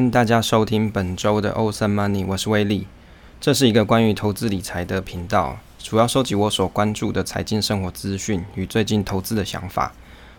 [0.00, 2.86] 欢迎大家收听本周的 Awesome Money，我是威利。
[3.38, 9.92] 这是一个关于投资理财的频道，主要收集我所关注的财经生活资讯与最近投资的想法。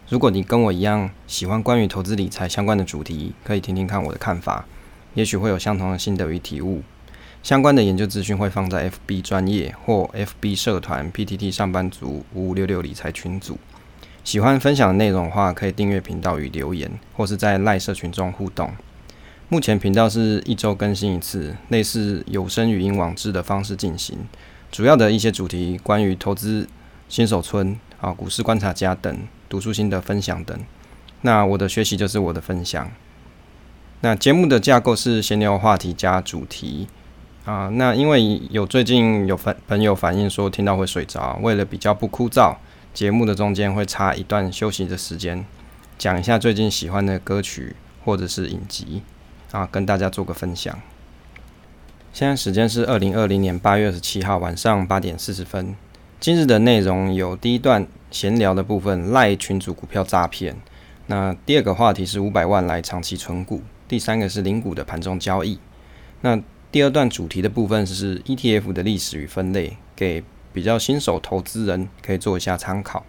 [0.09, 4.65] 如果你跟我一样喜欢关于投资理财相关的主题，可以听听看我的看法，
[5.13, 6.81] 也许会有相同的心得与体悟。
[7.43, 13.59] 相关的研究资讯会放在 FB 专业或 FB 社团 PTT 上班族五五六六理财群组。
[14.23, 18.71] 喜欢分享的内容的话，可以订阅频道与留言，或是在赖社群中互动。
[19.51, 24.17] 目前频道是一周更新一次，类似有声语音网志的方式进行。
[24.71, 26.65] 主要的一些主题关于投资
[27.09, 29.13] 新手村啊、股市观察家等，
[29.49, 30.57] 读书心得分享等。
[31.23, 32.89] 那我的学习就是我的分享。
[33.99, 36.87] 那节目的架构是闲聊话题加主题
[37.43, 37.67] 啊。
[37.73, 42.55] 那因为有最近有朋朋友反映说听到会睡着，为了比较不枯燥。
[42.93, 45.45] 节目的中间会插一段休息的时间，
[45.97, 49.01] 讲一下最近喜欢的歌曲或者是影集
[49.51, 50.79] 啊，跟大家做个分享。
[52.11, 55.75] 现在时间是二零二零年八月二十七号晚上八点四十分。
[56.19, 60.55] 今日的内容有第一段闲聊的部分，赖群主股票诈骗。
[61.07, 63.61] 那第二个话题是五百万来长期存股。
[63.87, 65.59] 第三个是零股的盘中交易。
[66.21, 66.41] 那
[66.71, 70.23] 第二段主题的部分是 ETF 的历史与分类，给。
[70.53, 73.05] 比较新手投资人可以做一下参考。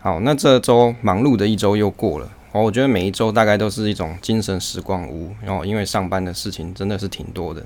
[0.00, 2.32] 好，那这周忙碌的一周又过了。
[2.52, 5.34] 哦，我觉得每一周大概都是一种精神时光屋。
[5.42, 7.64] 然后，因为上班的事情真的是挺多的。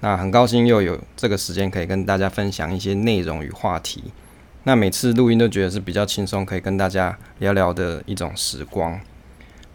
[0.00, 4.04] 那很高兴又有这个时间可以跟大家分享一些内容与话题。
[4.62, 9.00] 那每次录音都觉得是比较轻松，可以跟大家聊聊的一种时光。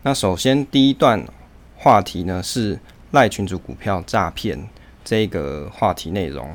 [0.04, 1.24] 那首先第一段
[1.76, 2.80] 话题呢是
[3.12, 4.68] 赖群主股票诈骗
[5.04, 6.50] 这个话题内容。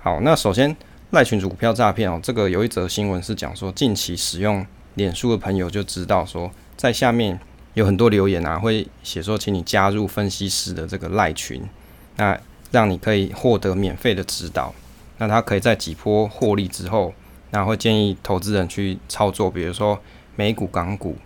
[0.00, 0.76] 好，那首先。
[1.10, 7.38] 赖群主股票诈骗哦，这个有一则新闻是讲说，近期使用脸书的朋友就知道说，在下面
[7.74, 11.62] 有很多留言啊，会写说，请你加入分析师的这个赖群，
[12.16, 12.38] 那
[12.70, 14.74] 让你可以获得免费的指导。
[15.18, 17.14] 那他可以在几波获利之后，
[17.50, 19.98] 那会建议投资人去操作，比如说
[20.34, 21.16] 美股、港股。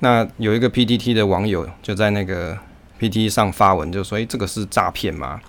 [0.00, 2.58] 那有一个 PTT 的网友就在那个
[2.98, 5.40] PTT 上发文，就说：“诶，这个是诈骗吗？”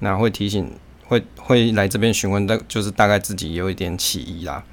[0.00, 0.70] 那会提醒。
[1.08, 4.64] 会会来这边询问的，就是大概自己有一点起疑啦。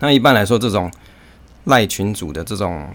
[0.00, 0.90] 那一般来说，这种
[1.64, 2.88] 赖群组的这种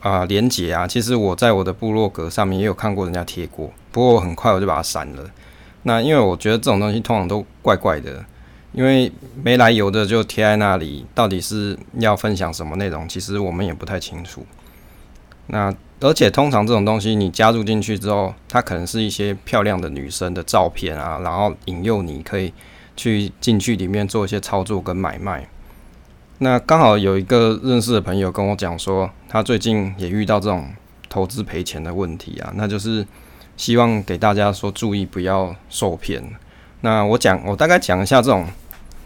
[0.00, 5.30] 啊、连接啊，其实我在我的部落格上面也有看过人家贴过，不过我很快我就把它删了。
[5.82, 8.24] 那因为我觉得这种东西通常都怪怪的，
[8.72, 9.10] 因为
[9.42, 14.44] 没来由的就贴在那里，到底是要分享什么内容，其实我们也不太清楚。
[15.48, 22.52] 那而且通常这种东西，你加入进去之后，它可能是一些漂亮的女生的照片啊，然后引诱你可以
[22.96, 25.48] 去进去里面做一些操作跟买卖。
[26.38, 30.68] 那刚好有一个认识的朋友跟我讲说，他最近也遇到这种
[31.08, 33.06] 投资赔钱的问题啊，那就是
[33.56, 36.20] 希望给大家说注意不要受骗。
[36.80, 38.44] 那我讲，我大概讲一下这种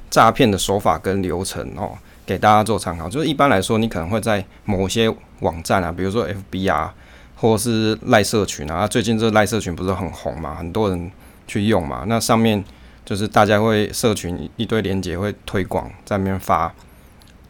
[0.09, 1.93] 诈骗的手法跟流程哦。
[2.27, 6.95] 给大家做参考，就是一般来说，你可能会在某些网站啊，比如说 FB 啊，
[7.37, 11.13] 或是赖社群啊，最近这赖社群不是很红嘛，很多人
[11.47, 12.65] 去用嘛，那上面
[13.05, 16.73] 就是大家会社群一堆连接会推广在那边发。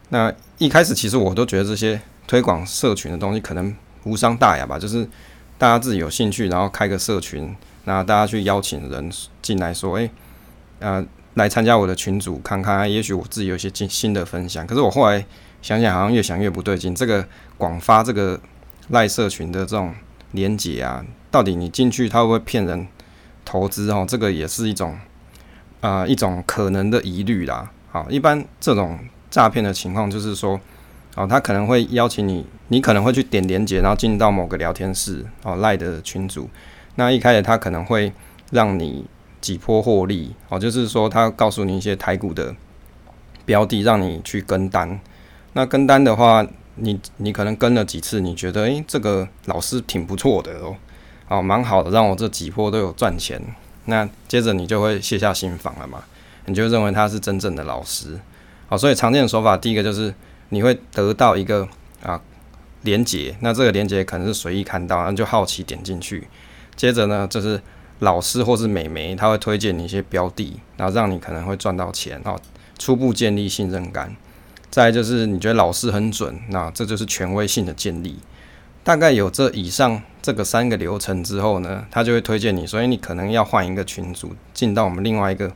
[0.09, 3.75] 那一开始其实我都觉得这些推广社群的东西可能
[4.05, 5.09] 无伤大雅吧，就是
[5.59, 7.55] 大家自己有兴趣，然后开个社群，
[7.85, 10.11] 然后大家去邀请人进来说，诶，
[10.81, 11.07] 呃。
[11.35, 14.65] 来参加我的群组看看，也许我自己有些新新的分享。
[14.65, 15.27] 可是我后来
[15.61, 16.95] 想想，好像越想越不对劲。
[16.95, 17.27] 这个
[17.59, 18.39] 广发这个
[18.91, 19.93] 赖社群的这种
[20.31, 22.87] 连接啊，到底你进去，他会不会骗人
[23.45, 24.07] 投资哦？
[24.09, 24.97] 这个也是一种
[25.81, 27.69] 啊、一种可能的疑虑啦。
[27.91, 28.97] 好，一般这种
[29.29, 30.61] 诈骗的情况就是说，
[31.15, 36.49] 哦，他可能会邀请你，你可能会去点连接，然后进到某个聊天室哦赖的群组。
[36.97, 38.13] 那一开始他可能会
[38.51, 39.05] 让你。
[39.45, 42.55] 几波获利哦，就是说他告诉你一些台股的
[43.45, 44.99] 标的，让你去跟单。
[45.53, 46.43] 那跟单的话，
[46.77, 50.75] 你你可能跟了几次，你觉得诶、这个老师挺不错的哦，
[51.29, 53.39] 哦，蛮好的，让我这几波都有赚钱。
[53.85, 56.03] 那接着你就会卸下心防了嘛，
[56.47, 58.19] 你就认为他是真正的老师。
[58.67, 60.15] 好，所以常见的手法，第一个就是
[60.55, 61.69] 你会得到一个
[62.03, 62.21] 啊
[62.83, 66.29] 连接，那这个连接可能是随意看到，那就好奇点进去。
[66.77, 67.61] 接着呢，就是。
[68.01, 72.39] 老师或是美眉，他会推荐你一些标的，然后让你可能会赚到钱，然后
[72.77, 74.15] 初步建立信任感。
[74.69, 78.19] 再就是你觉得老师很准，那这就是权威性的建立。
[78.83, 85.51] 大概有这以上这个三个流程之后呢，他就会推荐你，所以你可能要换一个群组，进到我们另外一个，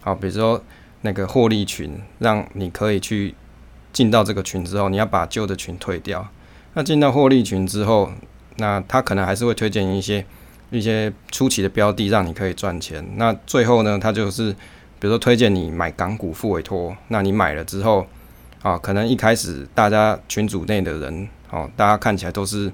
[0.00, 0.64] 好，比如说
[1.02, 3.34] 那个获利群，让你可以去
[3.92, 6.26] 进到这个群之后，你要把旧的群退掉。
[6.74, 8.10] 那进到获利群之后，
[8.56, 10.24] 那他可能还是会推荐你一些。
[10.70, 13.06] 一些初期的标的让你可以赚钱。
[13.16, 14.50] 那最后呢，他就是
[14.98, 18.06] 比如说推荐你买港股付委托，那你买了之后
[18.62, 22.72] 啊，可能一开始大家群组内的人哦，大家看起来都是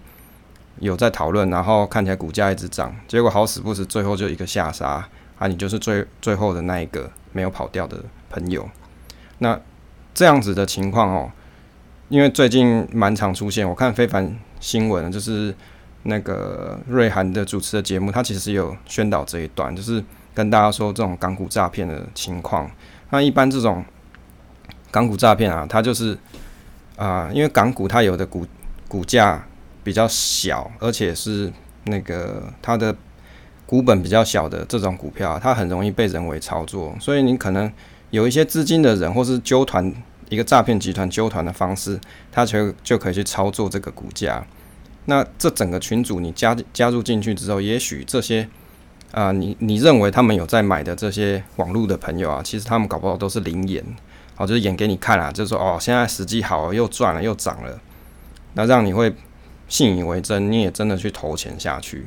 [0.79, 5.05] 有在讨论，然后看起来股价一直涨，结果好死不死最后就一个下杀
[5.37, 8.71] 啊，你就是最最后的那一个没有跑掉的朋友。
[9.39, 9.61] 那
[10.19, 11.31] 这样子的情况哦，
[12.09, 15.55] 因为最近蛮常出现，我看非凡新闻就是。
[16.05, 22.71] 那个瑞涵的主持的节目，他其实有宣导这一段，就是跟大家说这种港股诈骗的情况。
[23.11, 23.85] 那一般这种
[24.93, 26.17] 港股诈骗啊，它就是
[26.97, 28.47] 啊、因为港股它有的股
[28.87, 29.45] 股价
[29.83, 31.53] 比较小，而且是
[31.85, 32.95] 那个它的
[33.67, 36.97] 股本比较小的这种股票，它很容易被人为操作。
[37.01, 37.71] 所以你可能
[38.11, 39.93] 有一些资金的人，或是纠团
[40.29, 41.99] 一个诈骗集团纠团的方式，
[42.31, 44.47] 他就就可以去操作这个股价。
[45.07, 48.49] 那这整个群组你加加入进去之后，也许这些
[49.11, 53.83] 啊、你你认为他们有在买的这些网络的朋友啊，其实他们搞不好都是灵演，
[54.35, 57.81] 好，就是演给你看啊，就是说哦，现在时机好，又赚了又涨了，
[58.53, 59.11] 那让你会
[59.67, 62.07] 信以为真，你也真的去投钱下去。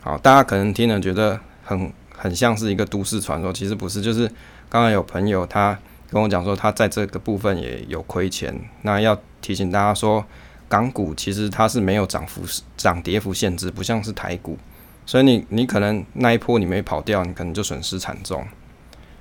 [0.00, 4.26] 好，大家可能听了觉得很很像是一个都市传说，其实不是，就是
[4.70, 5.78] 刚刚有朋友他
[6.10, 10.24] 跟我讲说，他在这个部分也有亏钱，那要提醒大家说。
[10.70, 12.42] 港股其实它是没有涨幅、
[12.76, 14.56] 涨跌幅限制，不像是台股，
[15.04, 18.46] 所以你你可能那一波你没跑掉，你可能就损失惨重。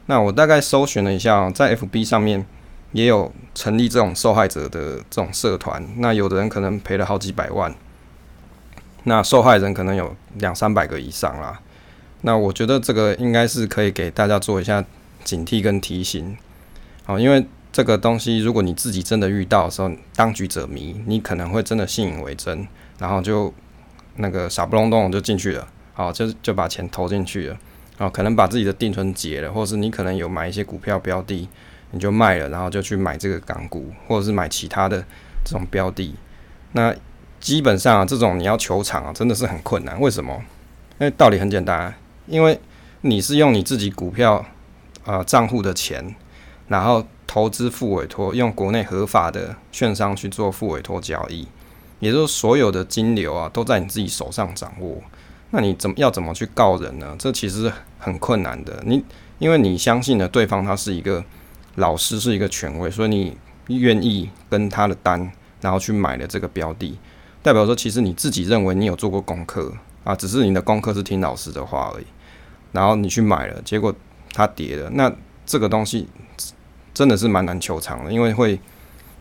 [0.05, 2.45] 那我大概搜寻了一下，在 FB 上面
[2.91, 7.73] 也有成立这种受害者的这种社团，那有的人可能赔了好几百万，
[9.05, 11.59] 那受害人可能有两三百个以上啦。
[12.21, 14.85] 那我觉得这个应该是可以给大家做一下
[15.23, 16.37] 警惕跟提醒，
[17.09, 17.45] 哦，因为。
[17.71, 22.67] 这个东西，如果你自己真的遇到的时候，当局者迷，你可能会真的信以为真，
[22.97, 23.53] 然后就
[24.15, 27.57] 那个傻不隆咚就进去了，好，就就把钱投进去了，
[27.99, 31.47] 啊，可能把自己的定存解了，或是你可能有买一些股票标的，
[31.91, 34.99] 你就卖了，然后就去买这个港股，或者是买其他的
[35.45, 36.15] 这种标的。
[36.71, 36.93] 那
[37.39, 40.01] 基本上，这种你要求场啊，真的是很困难。
[40.01, 40.33] 为什么？
[40.99, 41.93] 因为道理很简单，
[42.25, 42.59] 因为
[43.01, 44.43] 你是用你自己股票
[45.05, 46.15] 啊账户的钱，
[46.69, 47.05] 然后。
[47.31, 51.47] 投资复委托，用国内合法的券商去做复委托交易，
[51.99, 54.97] 也就是所有的金流啊都在你自己手上掌握。
[55.51, 57.15] 那你怎么要怎么去告人呢？
[57.19, 58.81] 这其实很困难的。
[58.83, 59.05] 你
[59.37, 61.23] 因为你相信了对方他是一个
[61.75, 63.37] 老师，是一个权威，所以你
[63.67, 65.31] 愿意跟他的单，
[65.61, 66.97] 然后去买了这个标的，
[67.43, 69.71] 代表说其实你自己认为你有做过功课
[70.03, 72.05] 啊，只是你的功课是听老师的话而已。
[72.71, 73.93] 然后你去买了，结果
[74.33, 75.13] 它跌了，那
[75.45, 76.07] 这个东西。
[76.99, 78.59] 真的是蛮难求偿的，因为会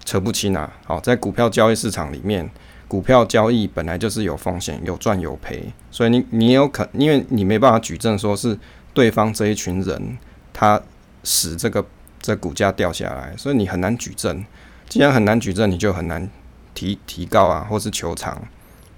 [0.04, 0.68] 扯不清啊。
[0.84, 2.50] 好，在股票交易市场里面，
[2.88, 8.58] 股票交易本来就是有风险，有赚有赔，所以你你有可，因为你没办法举证说是
[8.92, 10.18] 对方这一群人
[10.52, 10.82] 他
[11.22, 11.86] 使这个
[12.20, 14.44] 这股价掉下来，所以你很难举证。
[14.88, 16.28] 既然很难举证，你就很难
[16.74, 18.42] 提提告啊，或是求偿，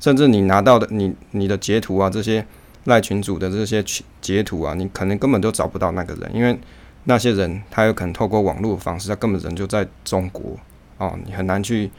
[0.00, 2.46] 甚至你拿到的你你的截图啊，这些
[2.84, 3.84] 赖群主的这些
[4.22, 6.58] 截图啊，你可能根本就找不到那个人，因为。
[7.04, 10.56] 那些人，他有可能透过网络的方式，他根本人就在中国
[10.98, 11.90] 哦，你很难去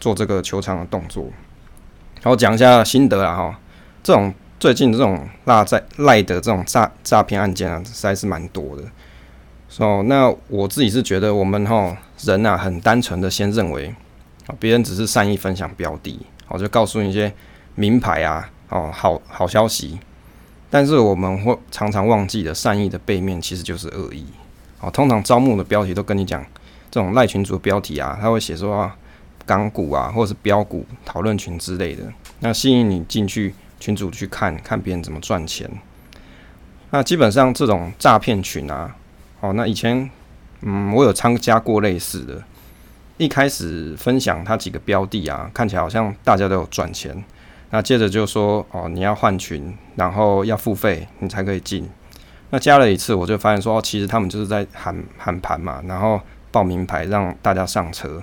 [0.00, 1.28] 做这个求偿的动作。
[2.22, 3.60] 好，讲一下心得啦哈，
[4.02, 8.82] 这种最近这种赖在赖的这种诈诈骗案件啊，实在是蛮多的。
[9.78, 13.94] 哦，那我自己是觉得我们哈人啊，很单纯的先认为，
[14.58, 17.32] 别人只是善意分享标的，我就告诉你一些
[17.76, 20.00] 名牌啊，哦，好好消息，
[20.68, 24.26] 但是我们会常常忘记的善意的背面其实就是恶意。
[24.80, 26.44] 哦，通常招募的标题都跟你讲，
[26.90, 28.96] 这种赖群组的标题啊，他会写说啊，
[29.44, 32.04] 港股啊，或者是标股讨论群之类的，
[32.40, 35.68] 那吸引你进去群组去看看别人怎么赚钱。
[36.90, 38.94] 那基本上这种诈骗群啊，
[39.40, 40.08] 哦，那以前
[40.62, 42.42] 嗯，我有参加过类似的，
[43.16, 47.24] 一开始分享他几个标的啊，看起来好像大家都有赚钱，
[47.70, 51.88] 那接着就说哦，你要换群，然后要付费，你才可以进。
[52.50, 56.18] 那加了一次，我就发现说，其实他们就是在喊喊盘嘛，然后
[56.50, 58.22] 报名牌让大家上车。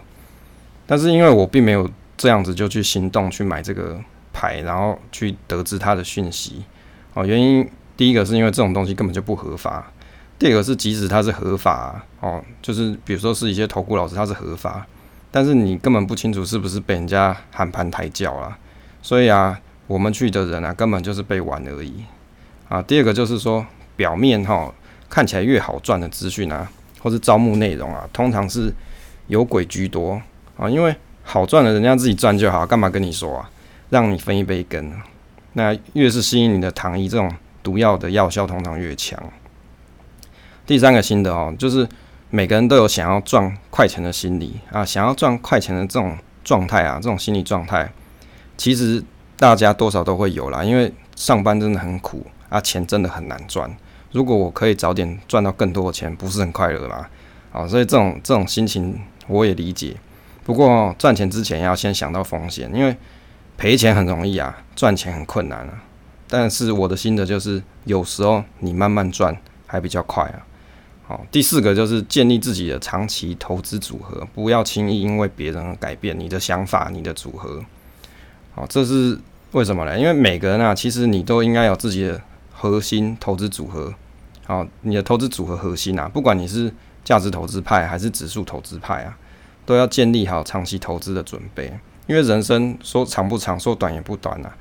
[0.88, 4.00] 但是因为我并没有这样子就去行动去买这个
[4.34, 6.63] 牌，然后去得知他的讯息。
[7.13, 9.91] 哦，原因第一个是因为这种东西根本就不合法，
[10.39, 14.88] 第二个是即使它是合法，哦，就是比如说是一些投顾老师他是合法，
[15.29, 18.58] 但是你根本不清楚是不是被人家喊盘抬轿了。
[19.03, 22.03] 所以啊，我们去的人啊，根本就是被玩而已。
[22.70, 23.63] 啊，第二个就是说。
[23.96, 24.74] 表面哈
[25.10, 26.70] 看起来越好赚的资讯啊，
[27.02, 28.74] 或是招募内容啊，通常是
[29.28, 30.22] 有鬼居多
[30.58, 30.70] 啊。
[30.70, 33.50] 因为好赚的人家自己赚就好，干嘛跟你说啊？
[33.90, 34.94] 让你分一杯羹。
[35.54, 37.32] 那越是吸引你的糖衣，这种
[37.64, 39.18] 毒药的药效通常越强。
[40.66, 41.88] 第三个心得哦，就是
[42.30, 47.90] 每个人都有想要赚快钱的心理啊，想要赚快钱的这种状态啊，这种心理状态，
[48.58, 49.02] 其实
[49.38, 50.64] 大家多少都会有啦。
[50.64, 53.74] 因为上班真的很苦啊，钱真的很难赚。
[54.15, 57.05] 如果我可以早点赚到更多的钱，不是很快乐吗？
[57.51, 59.93] 啊，所以这种这种心情我也理解。
[60.45, 62.95] 不过赚钱之前要先想到风险，因为
[63.57, 65.84] 赔钱很容易啊，赚钱很困难啊。
[66.29, 69.36] 但是我的心得就是，有时候你慢慢赚
[69.67, 70.48] 还比较快啊。
[71.07, 77.62] 好，第四个就是建立自己的长期投资组合，不要轻易因为别人而改变你的想法、你的组合。
[78.53, 79.19] 好，这是
[79.51, 80.00] 为什么呢？
[80.00, 82.22] 因为每个人啊，其实你都应该有自己的
[82.53, 83.93] 核心投资组合。
[84.46, 86.72] 好，你的投资组合核心啊，不管你是
[87.04, 89.18] 价值投资派还是指数投资派啊，
[89.66, 91.74] 都要建立好长期投资的准备。
[92.08, 94.56] 因为人生说长不长，说短也不短啊。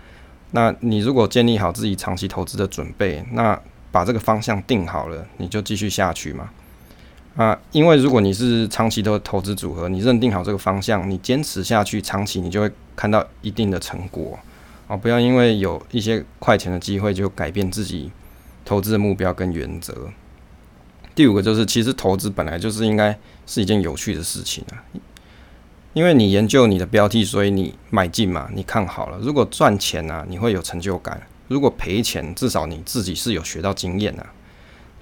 [0.53, 3.61] 那你如果建立好自己长期投资的准备，那
[3.93, 6.49] 把这个方向定好了，你就继续下去嘛。
[7.37, 14.39] 啊，因为如果你是长期的投资组合，你认定好这个方向，你坚持下去，长期你就会看到一定的成果。
[14.87, 18.11] 啊，不要因为有一些快钱的机会就改变自己
[18.65, 20.09] 投资的目标跟原则。
[21.15, 23.17] 第五个就是，其实投资本来就是应该
[23.47, 24.83] 是一件有趣的事情啊。
[25.93, 29.19] 因为你研究你的标的，所以你买进嘛，你看好了。
[29.21, 31.23] 如果赚钱啊，你会有成就感。
[31.47, 34.27] 如果赔钱，至少你自己是有学到经验啊。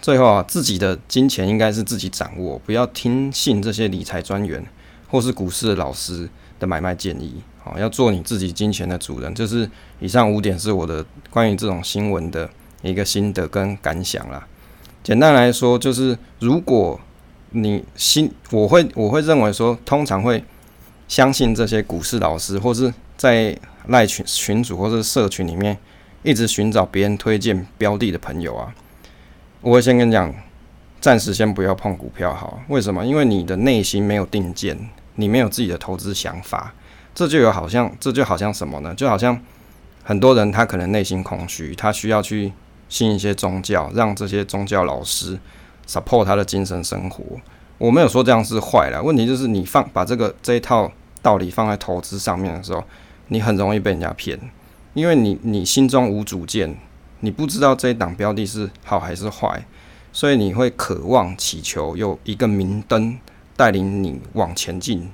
[0.03, 4.63] 最后啊，自己的金钱应该是自己掌握，不要听信这些理财专员
[5.09, 6.29] 或是股市老师
[6.59, 7.41] 的买卖建议。
[7.63, 9.35] 好，要做你自己金钱的主人。
[9.35, 12.51] 就是以上五点是我的关于这种新闻的
[12.83, 14.47] 一个心得跟感想啦。
[15.03, 17.01] 简单来说，就是如果
[17.51, 20.45] 你心，我会我会认为说，通常会
[21.09, 25.79] 相信这些股市老师，或是在赖群群主或是社群里面。
[26.25, 28.73] 一直寻找别人推荐标的的朋友啊，
[29.61, 30.33] 我会先跟你讲，
[31.01, 32.63] 暂时先不要碰股票好。
[32.69, 33.05] 为什么？
[33.05, 36.73] 因为你的内心没有定见，你没有自己的投资想法，
[37.13, 38.95] 这就有好像，这就好像什么呢？
[38.95, 39.37] 就好像
[40.05, 42.53] 很多人他可能内心空虚，他需要去
[42.93, 45.39] 信一些宗教，让这些宗教老师
[45.89, 47.25] support 他的精神生活。
[47.79, 52.85] 我没有说这样是坏了，问题就是你放把这个这一套道理放在投资上面的时候，
[53.29, 54.39] 你很容易被人家骗。
[54.93, 56.77] 因为你你心中无主见，
[57.21, 59.65] 你不知道这一档标的是好还是坏，
[60.13, 63.19] 所以你会渴望祈求有一个明灯
[63.57, 65.11] 带领你往前进。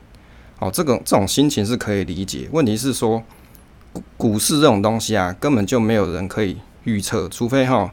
[0.58, 2.48] 哦，这个这种心情是可以理解。
[2.50, 3.22] 问题是说
[3.92, 6.58] 股股市这种东西啊，根本就没有人可以
[6.88, 7.92] 预测，除非哈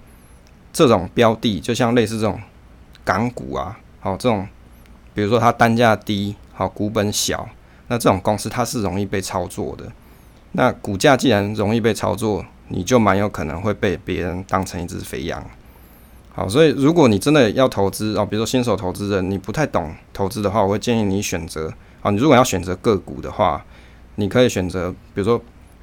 [0.71, 2.39] 这种标的，就像类似这种
[3.03, 4.47] 港股啊，好这种，
[5.13, 7.47] 比如说它单价低，好股本小，
[7.89, 9.91] 那这种公司它是容易被操作的。
[10.53, 15.45] 那股价既然容易被操作，你就蛮有可能会被别人当成一只肥羊。
[16.33, 23.63] 好，所以如果你真的要投资啊，比如说新手投资人，你不太懂投资的话，我会建议你选择啊，你如果要选择个股的话，
[24.15, 25.41] 你可以选择比如说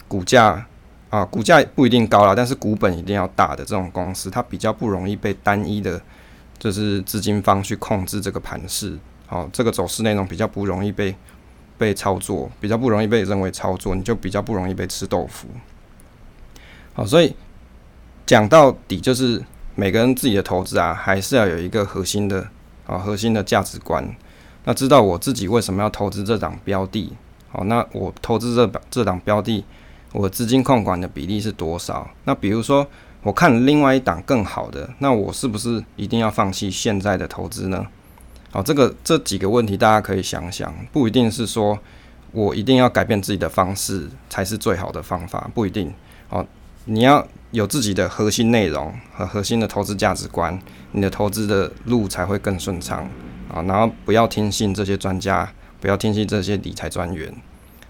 [0.08, 0.66] 股价
[1.12, 6.00] 啊，股价不一定高啦，但是股本一定要大的这种公司，它比较不容易被单一的，
[6.58, 11.14] 就是资金方去控制这个盘势，好，这个走势内容比较不容易被。
[11.78, 15.48] 被操作比较不容易被认为操作，你就比较不容易被吃豆腐。
[16.94, 17.34] 好，所以
[18.24, 19.42] 讲到底就是
[19.74, 22.46] 每个人自己的投资啊，还是要有一个核心的
[22.86, 24.08] 啊核心的价值观。
[24.62, 27.12] 那知道我自己为什么要投资这档标的？
[27.50, 29.64] 好，那我投资这这档标的，
[30.12, 32.08] 我资金控管的比例是多少？
[32.24, 32.86] 那比如说
[33.22, 37.86] 我看另外一档更好的，那我是不是一定要放弃现在的投资呢？
[38.50, 41.78] 好，这个这几个问题大家可以想想，不一定是说
[42.32, 45.92] 我一定要改变自己的方式才是最好的方法，不一定。
[46.28, 46.46] 哦，
[46.84, 50.58] 你要有自己的核心内容和核心的投资价值观，
[50.90, 53.08] 你的投资的路才会更顺畅
[53.50, 53.62] 啊。
[53.62, 55.50] 然后不要听信这些专家，
[55.80, 57.32] 不要听信这些理财专员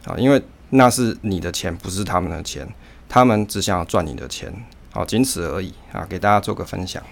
[0.05, 0.41] 啊，因为
[0.75, 2.67] 那是你的钱，不是他们的钱，
[3.07, 4.51] 他们只想要赚你的钱。
[4.91, 7.03] 好，仅此而已啊，给大家做个分享。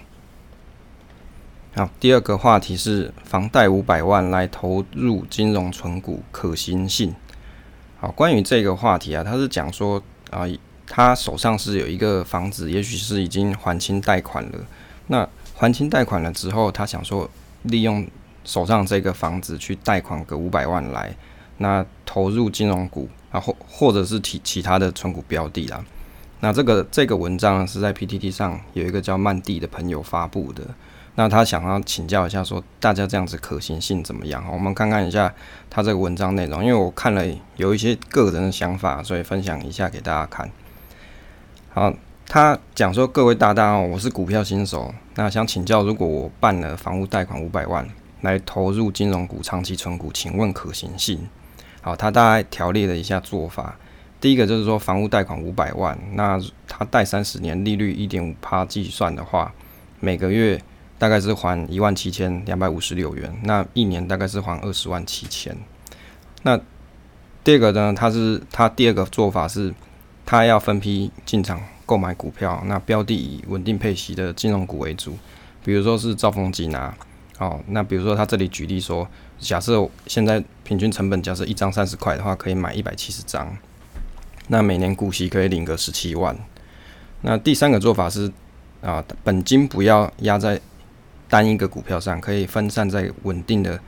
[1.75, 7.13] 好，第二个话题是房贷五百万来投入金融存股可行性。
[7.99, 10.01] 好，关于这个话题啊，他是讲说
[10.31, 10.41] 啊，
[10.87, 14.59] 他手上是有一个房子，也许是已经还清贷款了。
[15.05, 17.29] 那还清贷款了之后，他想说
[17.63, 18.07] 利用
[18.43, 21.15] 手上这个房子去贷款个五百万来，
[21.59, 25.83] 那投入金融股啊，或或者是其其他的存股标的啦。
[26.41, 30.63] 那这个这个文章是在 PTT 上有一个叫曼蒂的朋友发布的。
[31.15, 34.43] 那他想要请教一下，说大家这样子可行性怎么样？
[34.51, 35.31] 我们看看一下
[35.69, 37.23] 他这个文章内容，因为我看了
[37.57, 40.49] 有一些个人的想法，所以分享一下给大家看。
[41.73, 41.93] 好，
[42.25, 47.85] 他讲说，各位大大哦，我是股票新手，那想请教，如果我办了房屋贷款五百万
[48.21, 51.27] 来投入金融股长期存股，请问可行性？
[51.81, 53.75] 好，他大概条列了一下做法。
[54.19, 59.51] 第一个就是说，房屋贷款五百万，那他贷三十年，利率一点五趴计算的话，
[59.99, 60.61] 每个月
[60.99, 65.57] 大概是还一万七千两百五十六元，那一年大概是还二十万七千。
[66.43, 66.59] 那
[67.43, 69.73] 第二个呢，他是他第二个做法是，
[70.23, 75.17] 他要分批进场购买股票，那标的以稳定配息的金融股为主，
[75.63, 76.95] 比如说是兆丰金啊，
[77.39, 79.07] 哦，那比如说他这里举例说，
[79.41, 83.57] 假设现在平均成本假设一张三十块的话，可以买一百七十张。
[84.47, 86.37] 那每年股息可以领个十七万。
[87.21, 88.31] 那第三个做法是
[88.81, 90.59] 啊，本金不要压在
[91.27, 93.79] 单一个股票上，可以分散在稳定的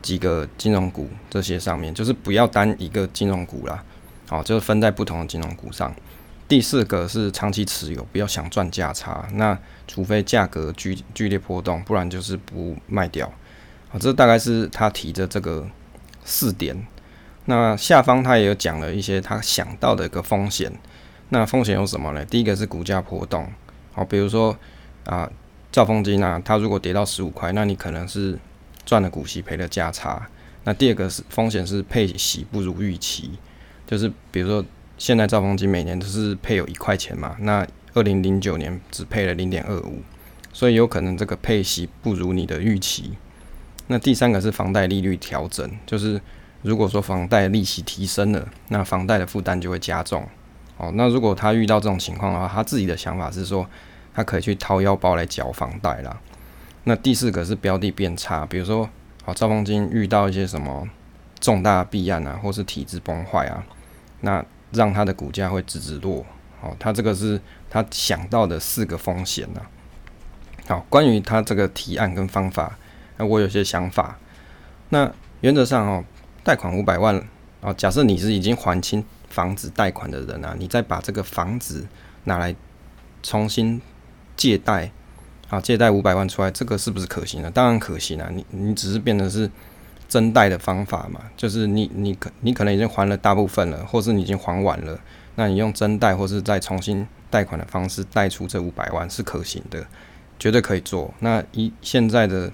[0.00, 3.84] 几个金融股这些上面，就是不要单一个金融股啦，
[4.28, 5.94] 好，就是分在不同的金融股上。
[6.48, 9.26] 第四个是长期持有，不要想赚价差。
[9.34, 13.32] 那除非价格剧剧烈波动，不然就是不卖掉。
[13.92, 15.68] 好，这大概是他提的这个
[16.24, 16.86] 四点。
[17.44, 20.72] 那下方他也有讲了一些他想到的一个风险，
[21.28, 22.24] 那风险有什么呢？
[22.24, 23.46] 第一个是股价波动，
[23.92, 24.56] 好，比如说
[25.04, 25.30] 啊，
[25.70, 28.38] 兆丰金啊，它如果跌到十五块，那你可能是
[28.86, 30.26] 赚了股息赔了价差。
[30.64, 33.32] 那第二个是风险是配息不如预期，
[33.86, 34.64] 就是比如说
[34.96, 40.00] 现在兆丰金每年都是配有一块钱嘛，那二零零九年只配了零点二五，
[40.50, 43.18] 所以有可能这个配息不如你的预期。
[43.86, 46.20] 那第三个是房贷利率调整，就是。
[46.64, 50.24] 如果说房贷利息提升了，那房贷的负担就会加重。
[50.76, 53.68] 哦，那如果他遇到这种情况的话，他自己的想法是说，
[54.14, 56.16] 他可以去掏腰包来缴房贷啦。
[56.84, 58.88] 那第四个是标的变差，比如说，
[59.24, 60.88] 哦，兆丰金遇到一些什么
[61.40, 63.66] 重大弊案啊，或是体制崩坏啊，
[64.20, 66.24] 那让他的股价会直直落。
[66.60, 69.60] 哦，他这个是他想到的四个风险呐。
[70.68, 72.78] 好，关于他这个提案跟方法，
[73.22, 74.18] 我有些想法。
[74.88, 76.04] 那原则上哦。
[76.44, 77.14] 贷款五百万
[77.60, 81.86] 啊，假设你是已经还清房子贷款的人啊，你再把这个房子
[82.24, 82.52] 拿来
[83.22, 83.80] 重新
[84.36, 84.90] 借贷
[85.48, 87.48] 啊，借贷五百万出来，这个是不是可行呢？
[87.48, 89.48] 当然可行啊，你你只是变成是
[90.08, 94.98] 增贷的方法嘛，就是你你可你可能已经还了大部分了，或是你已经还完了，
[95.36, 99.86] 那你用增贷或是再重新贷款的方式贷出这五百万是可行的，
[100.40, 101.14] 绝对可以做。
[101.20, 102.50] 那一现在的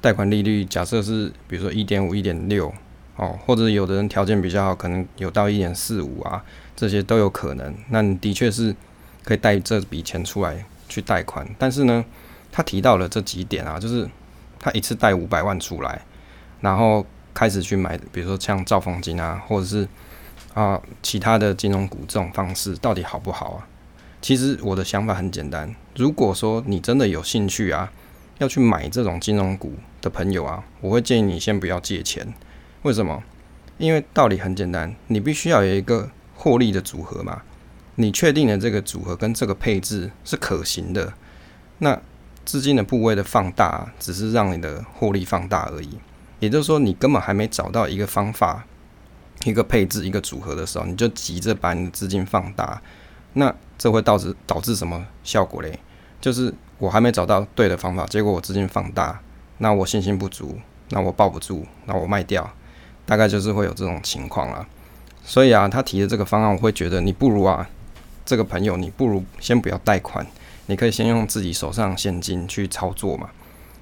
[0.00, 2.72] 贷款利率，假设是比如说一点五、一点六。
[3.16, 6.42] 哦，或者有的人条件比较好，可能有到一点四五啊，
[6.74, 7.74] 这些都有可能。
[7.90, 8.74] 那你的确是
[9.24, 12.02] 可以贷这笔钱出来去贷款，但是呢，
[12.50, 14.08] 他提到了这几点啊，就是
[14.58, 16.00] 他一次贷五百万出来，
[16.62, 19.86] 然后开始去买，比如说像兆丰金啊，或者是
[20.54, 23.68] 啊其他的金融股这种方式，到底好不好啊？
[24.22, 27.92] 其实我的想法很简单，如果说你真的有兴趣啊，
[28.40, 32.26] 要去买这种金融股的朋友啊，我会建议你先不要借钱。
[32.82, 33.22] 为什么？
[33.76, 37.42] 因为道理很简单，你必须要有一个获利的组合嘛。
[37.96, 41.12] 你确定的这个组合跟这个配置是可行的，
[41.78, 42.00] 那
[42.46, 45.98] 资金的部位的放大，只是让你的获利放大而已。
[46.38, 48.64] 也就是说，你根本还没找到一个方法、
[49.44, 52.80] 一个配置、一个组合的时候，你就急着把你的资金放大，
[53.34, 55.78] 那这会导致导致什么效果嘞？
[56.22, 59.20] 就是我还没找到对的方法，结果我资金放大，
[59.58, 62.50] 那我信心不足，那我抱不住，那我卖掉。
[63.06, 64.64] 大概就是会有这种情况了，
[65.24, 67.68] 所以啊，他提的这个方案，我会觉得你不如啊，
[68.24, 70.24] 这个朋友，你不如先不要贷款，
[70.66, 73.30] 你可以先用自己手上现金去操作嘛。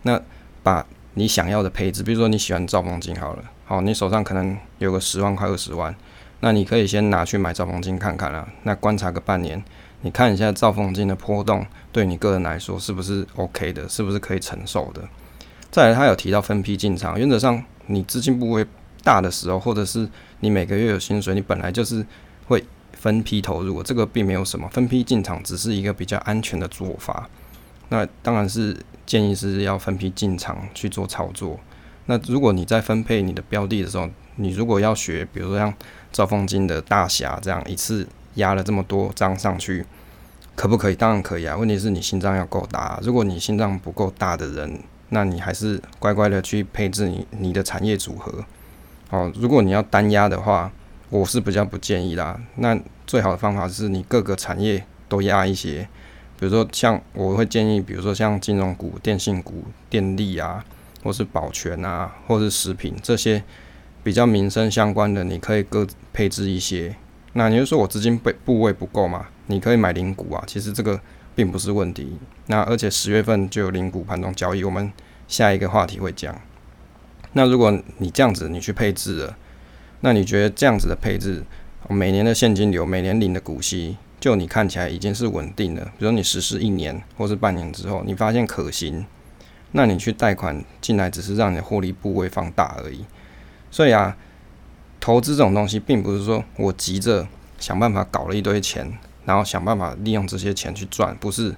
[0.02, 0.18] 那
[0.62, 5.94] 把你想要的配置，比如说你喜欢兆丰金好了，好，你手上可能有个十万块、二十万，
[6.40, 8.48] 那你可以先拿去买兆丰金看看啦。
[8.62, 9.62] 那观察个半年，
[10.02, 15.02] 你看一下赵凤金的波动，对你个人来说是不是 OK 的，是不是可以承受的？
[15.70, 18.66] 再来，他有提到分批进场，原则上你资金不会。
[19.04, 20.06] 大的时候，或者是
[20.40, 22.04] 你每个月有薪水，你本来就是
[22.46, 27.26] 会分批投入，这个并没有什么，分批进场只是一个比较安全的做法。
[27.88, 31.58] 那当然是建议是要分批进场去做操作。
[32.04, 35.72] 那如果你在分配你的标的的时候，你如果要学，比如说像
[36.12, 38.06] 兆丰金的大侠这样一次
[38.38, 39.86] 压了这么多张上去，
[40.56, 40.96] 可不可以？
[40.96, 41.56] 当然可以啊。
[41.56, 42.98] 问题是你心脏要够大。
[43.02, 48.44] 如果你心脏不够大的人，那你还是乖乖的去配置你你的产业组合。
[49.10, 50.70] 哦，如果你要单压的话，
[51.10, 52.38] 我是比较不建议啦。
[52.56, 55.88] 那最好的方法是你各个产业都压一些，
[56.38, 60.62] 比如说像我会建议，比如说像金融股、电信股、电力啊，
[61.02, 63.42] 或是保全啊，或是食品这些
[64.02, 66.94] 比较民生相关的，你可以各配置一些。
[67.38, 69.28] 那你就说我资金部部位不够嘛？
[69.46, 71.00] 你可以买零股啊，其实这个
[71.36, 72.18] 并不是问题。
[72.46, 74.92] 那而且十月份就有零股盘中交易，我们
[75.28, 76.36] 下一个话题会讲。
[77.34, 79.36] 那如果你这样子你去配置了，
[80.00, 81.44] 那你觉得这样子的配置，
[81.88, 85.84] 每年的现金流，每年领的股息，就你看起来已经是稳定的。
[85.96, 89.06] 比如你实施一年或是半年之后，你发现可行，
[89.70, 93.04] 那你去贷款进来，只是让你的获利部位放大而已。
[93.70, 94.16] 所以啊，
[95.00, 97.26] 投资这种东西，并不是说我急着
[97.58, 101.54] 想办法搞了一堆钱，然后想办法利用这些钱去赚，不是。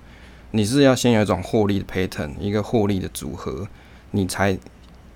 [0.52, 3.68] 你是要先有一种获利的 pattern，一个获利的组合，
[4.10, 4.58] 你才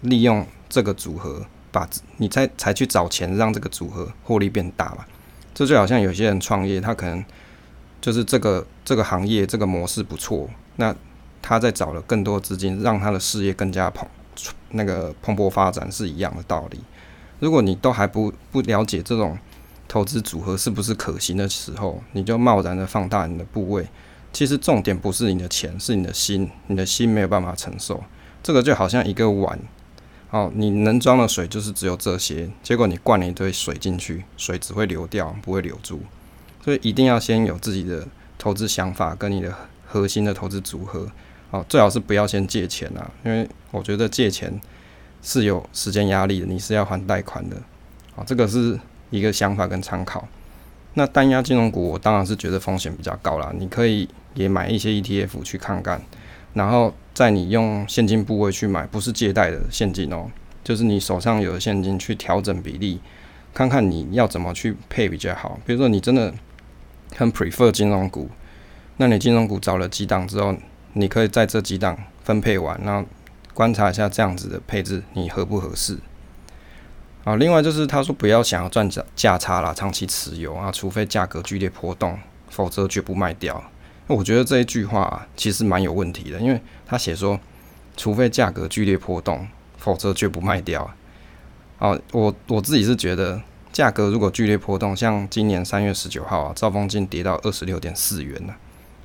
[0.03, 1.47] 利用这个组合。
[1.75, 5.05] 把你才才去找钱，让这个组合获利变大嘛？
[5.53, 7.25] 这就好像有些人创业，他可能
[8.01, 10.95] 就是这个这个行业这个模式不错，那
[11.43, 14.09] 他在找了更多资金，让他的事业更加蓬
[14.71, 16.81] 那个蓬勃发展是一样的道理。
[17.45, 19.37] 如果你都还不不了解这种
[19.87, 23.87] 投资组合是不是可行的时候，你就贸然的放大你的部位，
[24.33, 28.03] 其实重点不是你的钱，是你的心，你的心没有办法承受。
[28.43, 29.59] 这个就好像一个碗。
[30.31, 36.01] 哦，你能装的水就是只有这些，结果你灌了一堆水进去，水只会流掉，不会留住。
[36.65, 39.55] 所以一定要先有自己的投资想法跟你的
[39.87, 41.07] 核心的投资组合。
[41.51, 44.59] 哦，最好是不要先借钱啊，因为我觉得借钱
[45.25, 47.57] 是有时间压力的，你是要还贷款的。
[48.15, 48.79] 哦，这个是
[49.11, 50.29] 一个想法跟参考。
[50.93, 53.53] 那单押金融股，我当然是觉得风险比较高啦。
[53.59, 56.01] 你可以也买一些 ETF 去看看。
[56.53, 60.31] 然后在你用现金部位去买，不是借贷的现金哦，
[60.63, 63.01] 就是你手上有的现金去调整比例，
[63.53, 65.59] 看看你要怎么去配比较好。
[65.67, 66.33] 比如说你真的
[67.17, 68.29] 很 prefer 金融股，
[68.99, 70.55] 那你金融股找了几档之后，
[70.93, 73.05] 你可以在这几档分配完，然后
[73.55, 75.97] 观察一下这样子的配置你合不合适。
[77.25, 78.87] 啊，另外就是他说不要想要赚
[79.17, 82.19] 价差啦，长期持有啊，除非价格剧烈波动，
[82.51, 83.65] 否则绝不卖掉。
[84.07, 87.41] 我觉得这一句话啊，其实蛮有问题的，因为他写说，
[87.97, 90.93] 除非价格剧烈波动，否则绝不卖掉。
[91.79, 93.41] 哦，我我自己是觉得，
[93.73, 98.55] 价格如果剧烈波动，像今年三月十九号啊，兆丰金跌到二十六点四元了。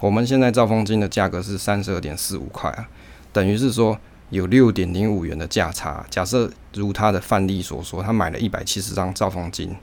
[0.02, 2.90] 我们现在兆丰金的价格是三十二点四五块啊，
[3.32, 3.98] 等于是说
[4.30, 6.06] 有六点零五元的价差。
[6.10, 9.76] 假设如他的范例所说，他买了一百七十张兆丰金，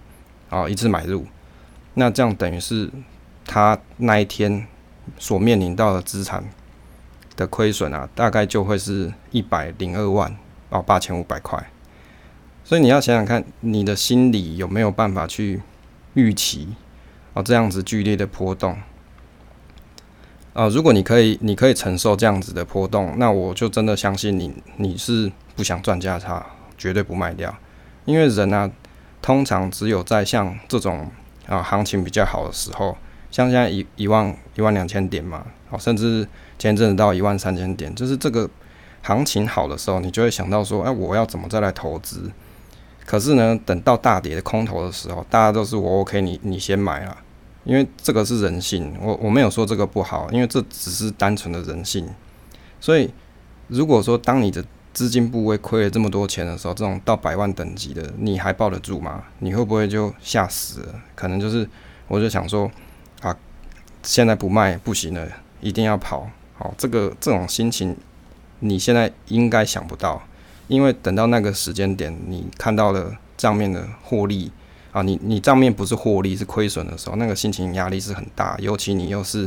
[0.50, 1.26] 哦，一次买入，
[1.94, 2.90] 那这样等于是
[3.44, 4.66] 他那一天。
[5.20, 6.42] 所面临到的资产
[7.36, 10.36] 的亏损啊，大概就会是一百零二万
[10.68, 11.64] 哦，八千五百块。
[12.64, 15.62] 所以你要想想看，你的心里有没有办法去
[16.14, 16.74] 预期
[17.34, 18.76] 哦这样子剧烈的波动
[20.56, 20.68] 啊？
[20.68, 26.44] 如果你可以，你可以承受这样子的波动，那我就真的相信你，你是不想赚价差，
[26.78, 27.54] 绝对不卖掉。
[28.06, 28.70] 因为人啊，
[29.20, 31.10] 通常只有在像这种
[31.46, 32.96] 啊行情比较好的时候。
[33.28, 36.26] 像现在一一万一万两千点嘛，好，甚至
[36.58, 38.48] 前阵子到一万三千点，就是这个
[39.02, 42.30] 行情好的时候，你就会想到说，哎，我要怎么再来投资？
[43.04, 47.18] 可是呢，等到大跌的空头的时候，大家都是我 OK，你你先买啊，
[47.66, 52.08] 因为这个是人性，我我没有说这个不好，因为这只是单纯的人性。
[52.80, 53.12] 所以
[53.68, 59.24] 如果说当你的资金部位亏了这么多钱的时候，这种到百万等级的，你还抱得住吗？
[59.40, 60.94] 你会不会就吓死了？
[61.14, 61.68] 可能就是，
[62.08, 62.70] 我就想说。
[63.22, 63.34] 啊，
[64.02, 65.26] 现在不卖不行了，
[65.62, 66.28] 一定要跑。
[66.54, 67.96] 好，这个这种心情，
[68.60, 70.22] 你现在应该想不到，
[70.68, 74.52] 因为等到那个时间点，你看到了账面的获利
[74.96, 78.56] 啊，你你账面不是获利是亏损的时候，那个心情压力是很大。
[78.60, 79.46] 尤其你又是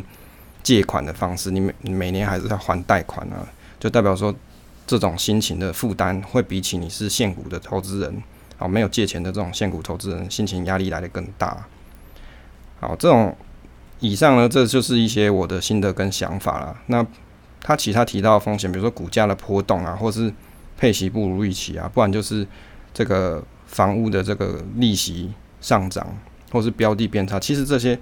[0.62, 3.42] 借款的方式，你每每年还是要还贷款啊，
[3.80, 4.32] 就代表说
[4.86, 8.22] 这种心情的负担会比起你是现股的投资人
[8.60, 11.66] 啊，没有借钱的这种现股投资人，心情压力来得更大。
[12.80, 13.36] 好，这种。
[14.02, 16.74] 以上呢，这就是一些我的心得跟想法啦。
[16.86, 17.06] 那
[17.62, 20.34] 他其他提到的风险，比如说股价的波动啊，或是
[20.78, 22.48] 配息不如预期啊，不然就是
[22.94, 26.06] 这个房屋的这个利息上涨，
[26.52, 27.98] 或是标的变差，其实这些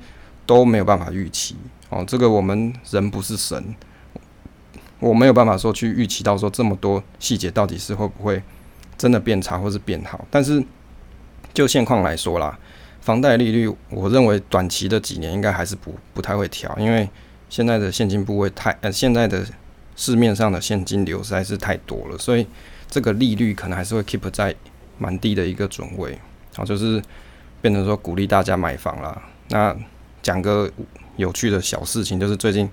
[0.45, 1.55] 都没有办法预期
[1.89, 2.03] 哦。
[2.07, 3.75] 这个我们人不是神，
[4.99, 8.41] 我没有办法说去预期到说这么多细节到底是会不会
[8.97, 10.25] 真的变差或是变好。
[10.31, 10.63] 但是
[11.53, 12.57] 就现况来说啦。
[12.99, 17.09] 房贷利率，我认为短期的几年应该还是不不太会调，因为
[17.49, 19.45] 现在的现金部位太呃，现在的
[19.95, 22.45] 市面上的现金流实在是太多了，所以
[22.89, 24.53] 这个利率可能还是会 keep 在
[24.97, 26.17] 蛮低的一个准位，
[26.55, 27.01] 好，就是
[27.61, 29.21] 变成说鼓励大家买房啦。
[29.49, 29.75] 那
[30.21, 30.69] 讲个
[31.15, 32.69] 有趣的小事情，就是最近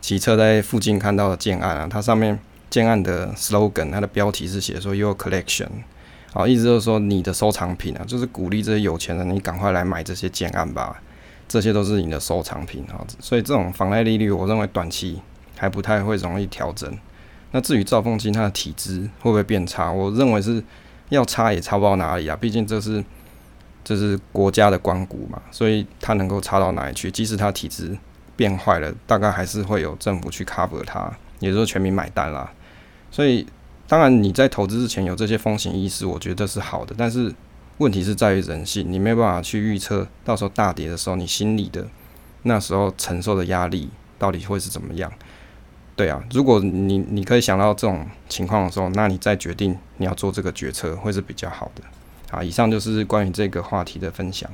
[0.00, 5.68] 骑车在附近看到的建案啊，它上面建案的 slogan，它的标题是写说 Your Collection。
[6.32, 11.02] 好，意思就是说你的收藏品啊，就是鼓励这些有钱人，你赶快来买这些建案吧，
[11.48, 13.04] 这些都是你的收藏品啊。
[13.18, 15.20] 所以这种房贷利率，我认为短期
[15.56, 16.88] 还不太会容易调整。
[17.50, 20.62] 那至于赵凤金它的体质会不会变差，我认为是
[21.10, 23.04] 要差也差不到哪里啊，毕竟这是
[23.84, 27.10] 这是国家的官股嘛，所以它能够差到哪里去？
[27.10, 27.96] 即使它体质
[28.36, 32.50] 变坏了，大概还是会有政府去 cover 它，也就是全民买单啦。
[33.10, 33.46] 所以
[33.86, 37.34] 当然你在投资之前有这些风险意识，我觉得是好的，但是
[37.78, 41.86] 问题是在于人性，你没有办法去预测到时候大跌的时候，你心里的
[42.44, 45.10] 那时候承受的压力到底会是怎么样。
[46.00, 51.82] 对啊，如果你你可以想到这种情况的时候，那你再决定你要做这个决策会是比较好的。
[52.30, 54.50] 好，以上就是关于这个话题的分享。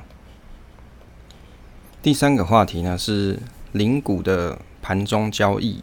[2.03, 3.39] 第三个话题呢是
[3.71, 5.81] 零股的盘中交易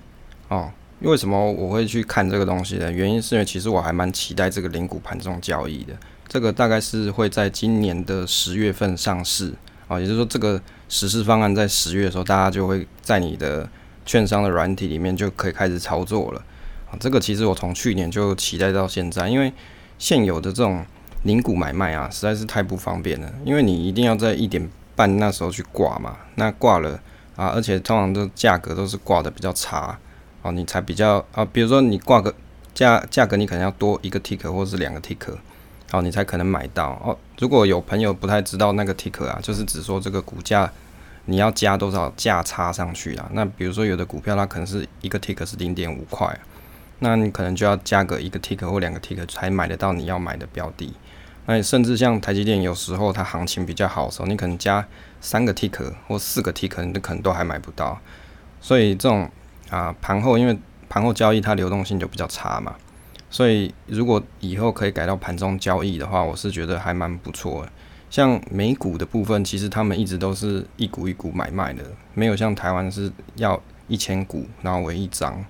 [0.50, 0.70] 哦。
[1.00, 2.92] 为什么我会去看这个东西呢？
[2.92, 5.94] 原因是因为其实我还蛮期待这个零股盘中交易的。
[6.28, 9.54] 这个大概是会在今年的十月份上市
[9.88, 13.70] 啊，也就是说这个实施方案在十月的时候，大家就会在你的。
[14.06, 16.44] 券商的软体里面就可以开始操作了
[16.92, 16.98] 啊！
[17.00, 19.52] 这个其实我从去年就期待到现在，因为
[19.98, 20.86] 现有的这种
[21.24, 23.32] 零股买卖啊，实在是太不方便了。
[23.46, 27.00] 因为你一定要在一点半那时候去挂嘛，那挂了
[27.36, 29.98] 啊，而且通常的价格都是挂的比较差
[30.42, 32.34] 哦，你才比较啊，比如说你挂个
[32.74, 35.34] 价价格，你可能要多一个 tick 或是两个 tick，
[35.90, 37.18] 好，你才可能买到哦。
[37.40, 40.72] 如果有朋友不太知道那个 tick 啊，就是只说这个股价。
[41.26, 43.30] 你要加多少价差上去啊？
[43.34, 46.38] 那比如说有的股票它可能是一个 tick 是零点五块，
[47.00, 50.94] 那你可能就要加个一个 tick 或两个 tick 才买得到你要买的标的。
[51.46, 54.86] 那甚至像台积电，有时候它行情比较好的时候，你可能加
[55.20, 58.00] 三个 tick 或四个 tick，你可能都还买不到。
[58.62, 59.30] 所以这种
[59.70, 60.58] 啊盘后，因为
[60.88, 62.76] 盘后交易它流动性就比较差嘛，
[63.30, 67.72] 所以如果以后可以改到盘中交易的话，我是觉得还蛮不错的。
[68.14, 75.44] 像美股的部分，其实他们一直都是一股一股买卖的，没有像台湾是要一千股然后为一张。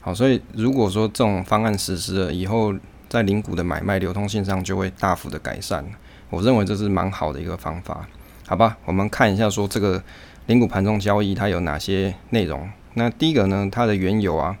[0.00, 2.74] 好，所以如果说这种方案实施了以后，
[3.08, 5.84] 在零股的买卖流通性上就会大幅的改善。
[6.28, 8.04] 我认为这是蛮好的一个方法。
[8.48, 10.02] 好吧，我们看一下说这个
[10.46, 12.68] 零股盘中交易它有哪些内容。
[12.94, 14.58] 那第一个呢，它的缘由啊，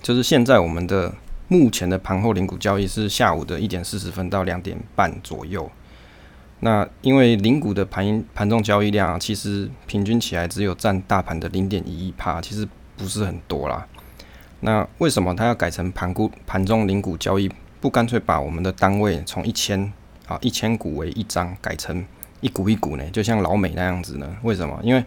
[0.00, 1.12] 就是现在我们的
[1.48, 5.68] 目前的盘后零股交易是下午的一点四十分到两点半左右。
[6.60, 12.66] 那因为零股的盘盘中交易量啊，其实平均起来只有占大盘的零点一一趴，其实
[12.96, 13.86] 不是很多啦。
[14.60, 17.48] 那为什么它要改成盘股盘中零股交易？
[17.80, 19.92] 不干脆把我们的单位从一千
[20.26, 22.04] 啊一千股为一张，改成
[22.40, 23.04] 一股一股呢？
[23.12, 24.28] 就像老美那样子呢？
[24.42, 24.76] 为什么？
[24.82, 25.04] 因为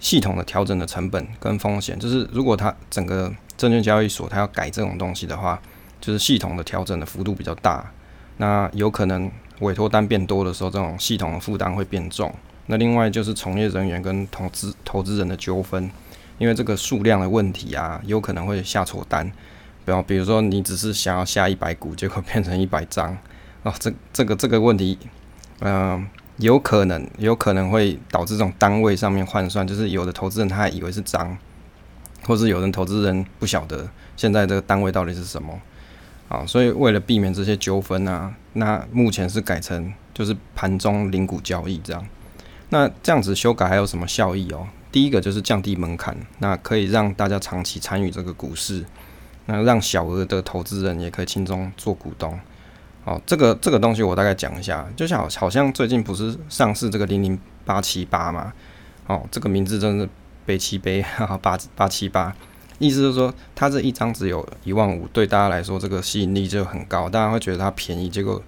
[0.00, 5.60] 系统的调整的成本跟风险，就是如果它整个证券交易所它要改这种东西的话，
[6.00, 7.92] 就是系统的调整的幅度比较大，
[8.38, 9.30] 那有可能。
[9.60, 12.34] 委托单变多的时候，这种系统的负担会变重。
[12.66, 15.90] 那另外就是从业人员跟投资投资人的纠纷，
[16.38, 19.30] 因为这个数量的问题啊，有可能会下错单。
[19.84, 23.16] 比方比如说你只是想要下一百股，结果变成一百张，
[23.62, 24.98] 哦，这 这个这个问题，
[25.60, 31.36] 嗯、有可能有可能会导致这种单位上面换算，就是有的投资人他还以为是张，
[32.22, 33.86] 或是有人投资人不晓得
[34.16, 35.60] 现在这个单位到底是什么。
[36.28, 42.06] 啊，所以为了避免这些纠纷啊，那目前是改成就是盘中零股交易这样。
[42.70, 44.66] 那这样子修改还有什么效益哦？
[44.90, 48.84] 第一个就是降低门槛，那可以让大家长期参与这个股市，
[49.46, 52.38] 那让小额的投资人也可以轻松做股东。
[53.04, 58.52] 哦，这个这个东西我大概讲一下，就像好像最近不是上市这个零零八七八嘛？
[59.06, 60.08] 哦，这个名字真是
[60.46, 62.34] 悲七悲，哈哈，八八七八。
[62.78, 68.08] 意思是说，它这一张只有一万五，对大家来说这个吸引力就很高，大家会觉得它便宜。
[68.08, 68.42] 结果，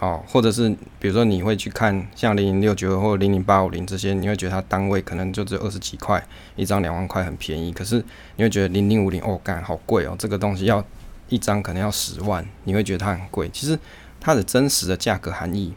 [0.00, 6.20] 哦，或者是比如说你会去看像零零六九或零零八五零这些，你会觉得它单位可能就只有二十几块
[6.56, 7.72] 一张，两万块很便宜。
[7.72, 8.04] 可是
[8.36, 10.84] 你会觉得零零五零哦，干好贵哦，这个东西要
[11.28, 13.48] 一张可能要十万，你会觉得它很贵。
[13.52, 13.78] 其实
[14.18, 15.72] 它的真实的价格含义，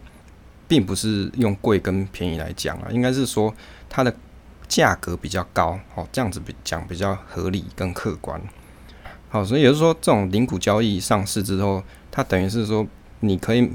[0.67, 3.53] 并不是用贵跟便宜来讲啊，应该是说
[3.88, 4.13] 它的。
[4.73, 8.41] 价格比较高，哦，这样子比讲比较合理跟客观。
[9.29, 12.83] 好，所以也就是说，这种零股交易上市之后，它等于是说
[13.19, 13.69] 你可以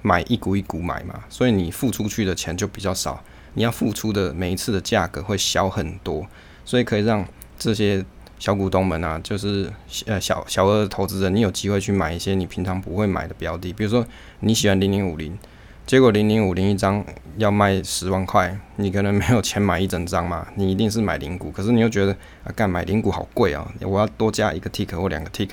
[0.00, 6.26] 买一股一股买嘛，所以你付出去的钱就比较少，你要付出的每一次的价格会小很多，
[6.64, 7.22] 所以可以让
[7.58, 8.02] 这些
[8.38, 9.70] 小股东们啊，就是
[10.06, 14.06] 呃小小额投资人，你有机会去买一些你平常不会买的标的，比如说
[14.40, 15.38] 你喜欢零零五零。
[15.86, 17.04] 结果零零五零一张
[17.36, 21.50] 要卖十万块，你可能没有钱买一整张嘛，你一定是买零股。
[21.50, 22.12] 可是你又觉得
[22.44, 25.50] 啊，干买零股好贵啊，我要多加一个 tick 或两个 tick，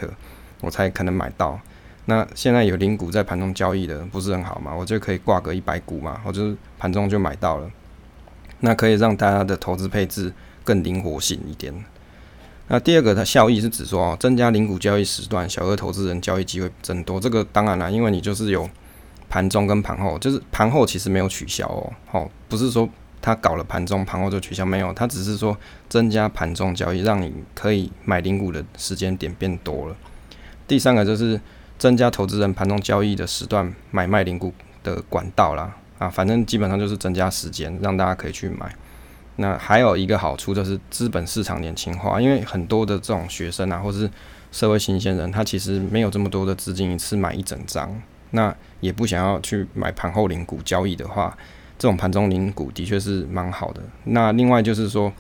[0.62, 1.60] 我才可能买到。
[2.06, 4.74] 那现在有零股在盘中交易的，不是很好嘛？
[4.74, 7.70] 我就可以挂个一百股嘛，我就是盘中就买到了。
[8.62, 11.74] 那可以让大家的投资配置更灵活性一点。
[12.68, 17.20] 那第二个，它效益是指说，增加零股交易时段，小额投资人交易机会增多。
[17.20, 18.70] 这个当然了，因为你就是有
[19.30, 22.90] 盘中跟盘后，就是盘后其实没有取消哦，好，不是说
[23.22, 25.56] 他搞了盘中盘后就取消，没有，他只是说
[25.88, 29.96] 增加盘中交易，让你可以买零股的时间点变多了。
[30.68, 31.40] 第三个就是。
[31.80, 38.70] 增加投资人盘中交易的时段，买卖零股的管道啦，啊，反正基本上就是增加时间，让大家可以去买。
[39.38, 44.12] 那还有一个好处就是资本市场年轻化，因为很多的这种学生啊，或是
[44.52, 47.90] 社会新鲜人，他其实没有这么多的资金一次买一整张，
[48.32, 51.38] 那也不想要去买盘后零股交易的话，
[51.78, 53.82] 这种盘中零股的确是蛮好的。
[54.06, 55.12] 那另外就是说，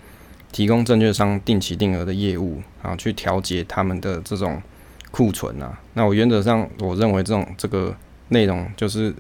[0.51, 4.61] 提供证券商定期定额的业务啊，去调节他们的这种。
[5.11, 9.11] 库存啊，那我原则上我认为这种这个内容就是，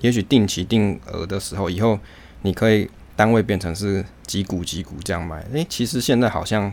[0.00, 1.98] 也许定期定额的时候，以后
[2.42, 5.42] 你可以单位变成是几股几股这样买。
[5.54, 6.70] 诶、其实现在好像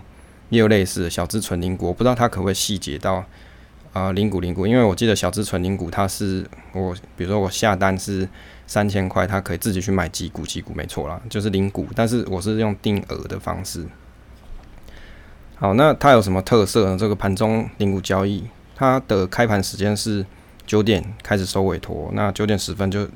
[0.49, 3.23] 也有类似的小资存零股，我不知道它可不可以细节到
[3.95, 8.27] 啊、呃、零股零股，因为我记得小资存零股它是我比如说我下单是
[8.67, 13.87] 三千块，它可以自己去买几股几股，没错啦，就是零股，但是我是用定额的方式。
[15.55, 16.97] 好，那它有什么特色呢？
[16.97, 18.43] 这个盘中零股交易。
[18.77, 20.25] 它的开盘时间是
[20.67, 23.07] 九点开始收委托，那九点十分就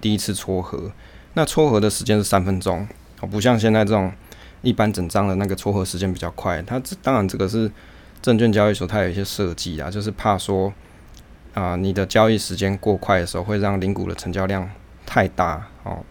[0.00, 0.90] 第一次撮合，
[1.34, 2.84] 那撮合的时间是三分钟，
[3.20, 4.12] 哦，不像现在这种
[4.62, 6.60] 一般整张的那个撮合时间比较快。
[6.62, 7.70] 它当然这个是
[8.26, 10.72] 证券交易所它有一些设计啊，就是怕说
[11.54, 14.68] 啊、你的交易时间过快的时候会让零股的成交量
[15.06, 16.04] 太大哦，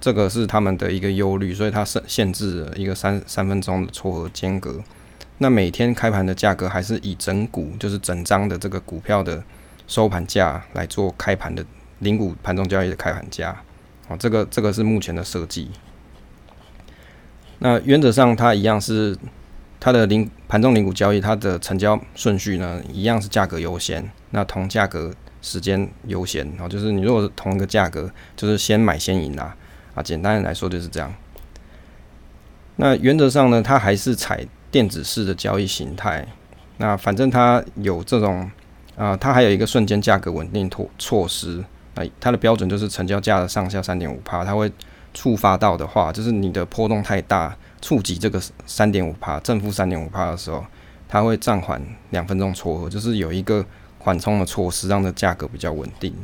[0.00, 4.80] 这个是他们的一个忧虑，所以它是限制了一个三三分钟的撮合间隔。
[5.38, 9.42] 那每天开盘的价格还是以整股，就是整张的这个股票的
[9.88, 11.64] 收盘价来做开盘的
[11.98, 13.60] 零股盘中交易的开盘价，
[14.06, 15.68] 哦，这个这个是目前的设计。
[17.58, 19.14] 那原则上它一样是
[19.80, 25.12] 它的零盘中零股交易，它的成交顺序呢一样是价格优先，那同价格
[25.42, 29.56] 时间优先，哦，就是你如果是同一个价格，就是先买先赢啦，
[29.94, 31.12] 啊，简单的来说就是这样。
[32.76, 34.46] 那原则上呢，它还是采。
[34.72, 36.24] 电子式的交易形态，
[36.76, 38.48] 那反正它有这种
[38.96, 41.64] 啊、它还有一个瞬间价格稳定措措施。
[41.96, 44.70] 那它的标准就是成交价的上下三点五趴，它会
[45.12, 50.64] 触发到的话，就是你的波动太大，触及这个三点五趴正负三点五趴的时候，
[51.08, 53.64] 它会暂缓两分钟撮合，就是有一个
[53.98, 56.14] 缓冲的措施，让这价格比较稳定。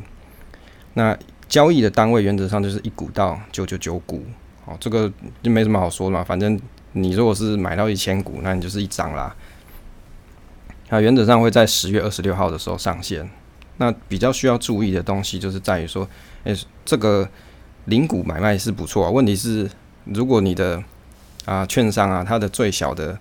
[0.95, 1.17] 那
[1.49, 4.25] 交易的单位原则上就是一股到九九九股，
[4.65, 6.61] 哦，这个就没什么好说的嘛，反正。
[6.99, 9.37] 你如果是买到一千股，那你就是一张啦。
[10.89, 13.29] 那原则上会在十月二十六号的时候上线。
[13.77, 16.09] 那比较需要注意的东西就是在于说，
[16.45, 17.29] 诶、这个
[17.85, 19.11] 零股买卖是不错啊。
[19.11, 19.71] 问题是，
[20.05, 20.83] 如果你的
[21.47, 23.19] 啊券商啊，它的最小的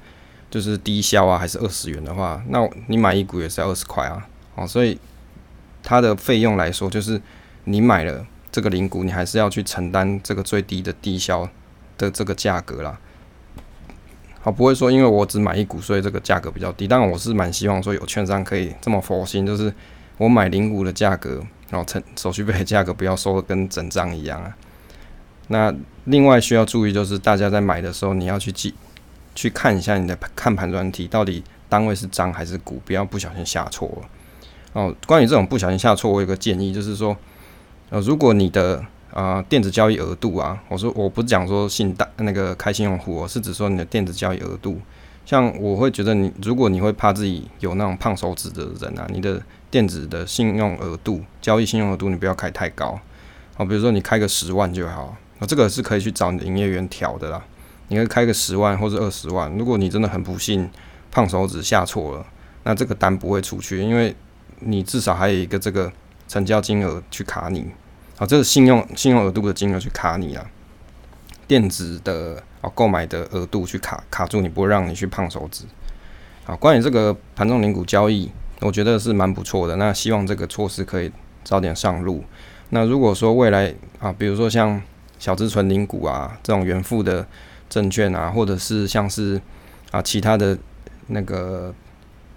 [0.52, 4.28] 就是低消啊，还是二十元的话，那你买一股也是要二十块啊。
[4.56, 5.00] 哦，所以
[5.82, 7.22] 它的费用来说，就是
[7.64, 11.50] 你买了这个零股，你还是要去承担这个最低的低消
[11.98, 12.98] 的这个价格啦。
[14.42, 16.88] 好，不会说因为我只买一股，所以这个价格比较低。
[16.88, 19.74] 当然，我是蛮希望说有券商可以这么佛心，就是
[20.18, 24.56] 我买零股的价格，然后成手续费的价格不要收的跟整张一样啊。
[25.48, 25.74] 那
[26.06, 28.74] 另外需要注意就是，大家在买的时候，你要去记
[29.34, 34.10] 去看一下你的看盘软体到底单位是张还是股，不要不小心下错了。
[34.74, 37.16] 哦，关于这种不小心下错，我有个建议，就是说，
[37.90, 44.78] 呃，如果你的啊、电子交易额度啊，我说我不是讲说信贷那个开信用户，我是指说你的电子交易额度。
[45.26, 53.00] 像我会觉得你，如果你会怕自己有那种胖手指的人啊，你的电子的信用额度、交易信用额度，你不要开太高。
[53.56, 57.44] 好，比如说你开个十万就好，那这个是可以去找你的营业员调的啦。
[57.88, 60.70] 你可以开个十万或者二十万，如果你真的很不幸
[61.12, 62.26] 胖手指下错了，
[62.64, 64.16] 那这个单不会出去，因为
[64.60, 65.92] 你至少还有一个这个
[66.28, 67.68] 成交金额去卡你。
[68.18, 70.46] 啊，这是信用信用额度的金额去卡你啊，
[71.48, 75.66] 电子的啊购买的额度去卡卡住你，不会让你去胖手指。
[76.46, 78.32] 好，关于这个盘中零股交易，
[78.62, 79.76] 我觉得是蛮不错的。
[79.76, 81.12] 那希望这个措施可以
[81.44, 82.24] 早点上路。
[82.70, 84.82] 那如果说未来啊，比如说像
[85.20, 87.26] 小资存零股啊这种原付的
[87.70, 89.42] 证券啊，或者是像是
[89.92, 90.58] 啊其他的
[91.08, 91.74] 那个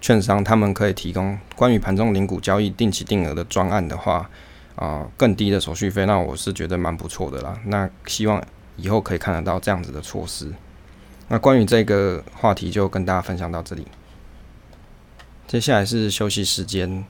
[0.01, 4.29] 券商，他们可以提供关于盘中零股交易定期定额的专案的话。
[4.75, 7.59] 啊，更低的手续费，那我是觉得蛮不错的啦。
[7.65, 8.41] 那希望
[8.77, 10.53] 以后可以看得到这样子的措施。
[11.27, 13.85] 那关于这个话题就跟大家分享到这里。
[15.49, 17.03] 接下来是休息时间。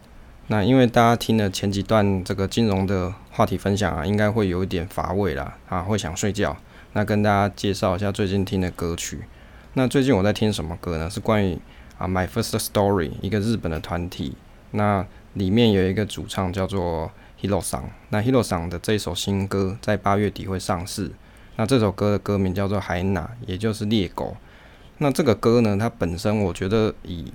[0.47, 6.57] 那因为大家听了前几段这个金融的话题分享啊，应该会有一点乏味啦，啊，会想睡觉。
[6.91, 9.21] 那跟大家介绍一下最近听的歌曲。
[9.75, 11.09] 那最近我在听什么歌呢？
[11.09, 11.57] 是关于
[11.97, 14.35] 啊 My First Story，一个日本的团体。
[14.71, 17.09] 那里面有一个主唱叫做
[17.41, 17.89] Hiro 桑。
[18.09, 21.09] 那 Hiro 桑的这首新歌在八月底会上市。
[21.55, 24.35] 那这首歌的歌名叫做《海娜》，也就是猎狗。
[24.97, 27.31] 那这个歌呢，它本身我觉得以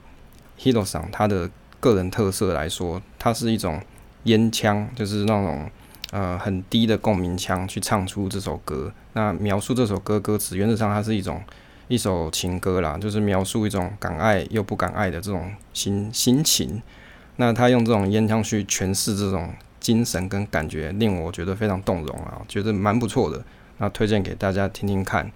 [0.59, 1.49] Hiro 桑他的
[1.81, 3.81] 个人特色来说，它是一种
[4.25, 5.71] 烟枪，就是那种
[6.15, 8.93] 呃很低的共鸣腔去唱出这首歌。
[9.15, 11.43] 那描述这首歌歌词，原则上它是一种
[11.89, 16.81] 一首情歌啦，就是描述一种敢爱又不敢爱的这种心心情。
[17.37, 23.45] 那他用这种烟腔去诠释这种精神跟感觉，令我觉得非常动容啊，觉得蛮不错的。
[23.79, 25.29] 那推荐给大家听听看。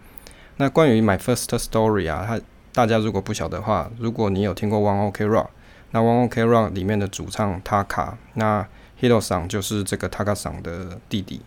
[0.59, 2.41] 那关于 My First Story 啊，他
[2.73, 5.49] 大家如果不晓得的话，如果你有听过 One Ok Rock，
[5.91, 8.65] 那 One Ok Rock 里面的主唱 Taka，那
[9.01, 11.41] Hiro 桑就是这个 Takasong 的弟弟。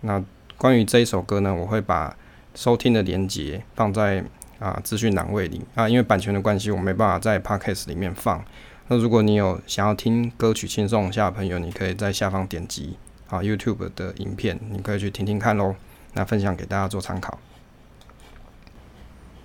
[0.00, 0.24] 那
[0.56, 2.16] 关于这一首歌呢，我会把
[2.54, 4.24] 收听的连接放在
[4.58, 8.44] 啊资讯栏位里啊，因为版权的关系，我没办法在 Podcast 里面放。
[8.88, 12.96] 那如果你有想要听歌曲轻松一下的朋友，你可以在下方点击
[13.28, 15.76] 啊 YouTube 的影片，你可以去听听看喽。
[16.14, 17.38] 那分享给大家做参考。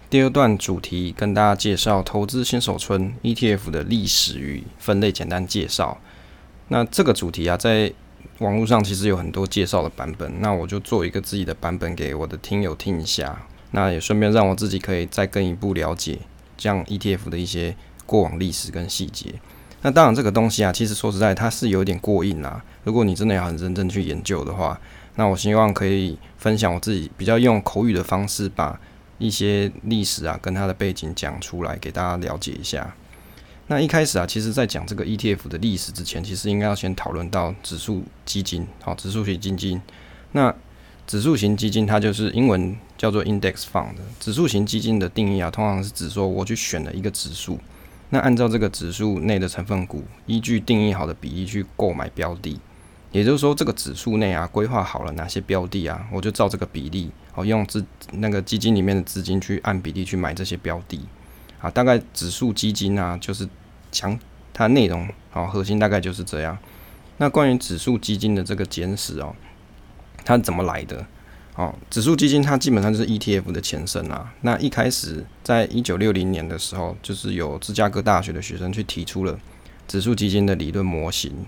[0.09, 5.99] 第二段主题跟大家介绍投资新手村 ETF 的历史与分类简单介绍。
[6.69, 7.91] 那这个主题啊，在
[8.39, 16.19] 网络上其实有很多介绍的版本，那我就做一个自己的版本给我的听友听一下，那也顺便让我自己可以再更一步了解
[16.57, 19.35] 这样 ETF 的一些过往历史跟细节。
[19.81, 22.63] 那当然这个东西啊，其实说实在它是有点过硬啦。
[22.85, 24.79] 如果你真的要很认真去研究的话，
[25.15, 28.79] 那我希望可以分享我自己比较用口语的方式，把
[29.17, 32.95] 一些历史啊跟它的背景讲出来给大家了解一下。
[33.67, 39.81] 那一开始啊，其实，在讲这个 ETF 的历史之前，其实应该要先讨论到指数基金，好，指数型基金。
[40.33, 40.53] 那
[41.07, 43.93] 指数型基金它就是英文叫做 index fund。
[44.19, 47.57] 指数型基金的定义啊，通常是指说我去选了一个指数，
[48.09, 52.59] 那按照这个指数内的成分股，依据定义好的比例去购买标的。
[53.13, 60.99] 也就是说，这个指数内啊，规划好了哪些标的啊，我就照这个比例，好，用资那个基金里面的资金去按比例去买这些标的。
[61.63, 63.47] 啊，大概指数基金啊，就是
[63.89, 64.19] 讲
[64.53, 66.55] 它内容，好，核心大概就是这样。
[67.17, 69.33] 那关于指数基金的这个简史哦，
[70.25, 71.05] 它怎么来的？
[71.55, 74.33] 哦，指数基金它基本上就是 ETF 的前身啊。
[74.41, 79.39] 那一开始在一九六零年的时候，就是有芝加哥大学的学生去提出了
[79.87, 81.45] 指数基金的理论模型。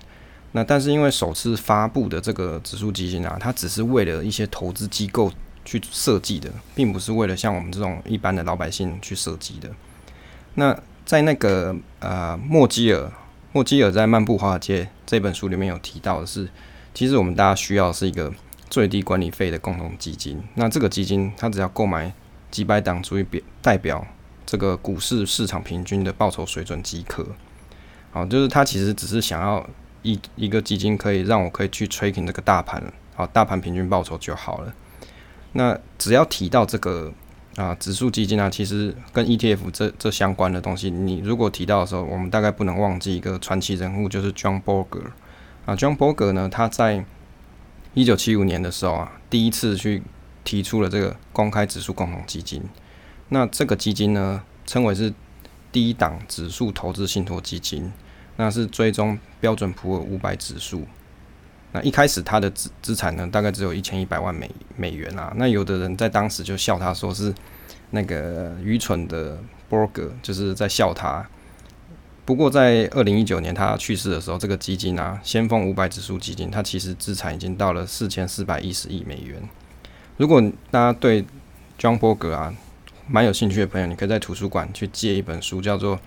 [0.54, 5.30] 那但是因为首次发布的这个指数基金啊，它只是为了一些投资机构
[5.66, 9.70] 去设计的，并不是为了像我们这种一般的老百姓去设计的。
[10.56, 13.12] 那在那个呃，莫基尔，
[13.52, 16.50] 莫基尔在《漫步华尔街》这本书里面有提到的是，
[16.94, 18.34] 其实我们大家需要是一个
[18.70, 20.42] 最低管理费的共同基金。
[20.56, 22.12] 那这个基金它只要购买
[22.50, 24.06] 几百档足以表代表
[24.46, 27.26] 这个股市市场平均的报酬水准即可。
[28.12, 29.68] 好，就是它其实只是想要
[30.02, 32.82] 一一个基金可以让我可以去 tracking 这个大盘，
[33.14, 34.74] 好，大盘平均报酬就好了。
[35.52, 37.14] 那只要提到这个。
[37.56, 45.12] 啊，指数基金啊，其实跟 ETF 这这相关的东西，你如果提到的时候，我们大概不能忘记一个传奇人物，就是 John Bogle。
[45.66, 47.06] 啊，John Bogle 呢，他在
[47.94, 50.04] 一九七五年的时候啊，第一次去
[50.44, 52.62] 提出了这个公开指数共同基金。
[53.30, 55.14] 那这个基金呢，称为是
[55.72, 57.92] 低档指数投资信托基金，
[58.36, 60.86] 那是追踪标准普尔五百指数。
[61.76, 65.34] 那一开始他的资资产呢，大概只有一千一百万美美元啊。
[65.36, 67.36] 那有的人在当时就笑他说是
[67.92, 71.28] 那个愚蠢的伯格，就是在笑他。
[72.24, 79.42] 不过在二零一九年他去世的时候，这个基金啊，先锋五百指数基金，它其实资产已经到了四千四百一十亿美元。
[80.16, 81.26] 如果大家对
[81.78, 82.56] John Bogle 啊
[83.08, 86.00] 蛮有兴趣的朋友，你可以在图书馆去借一本书，叫做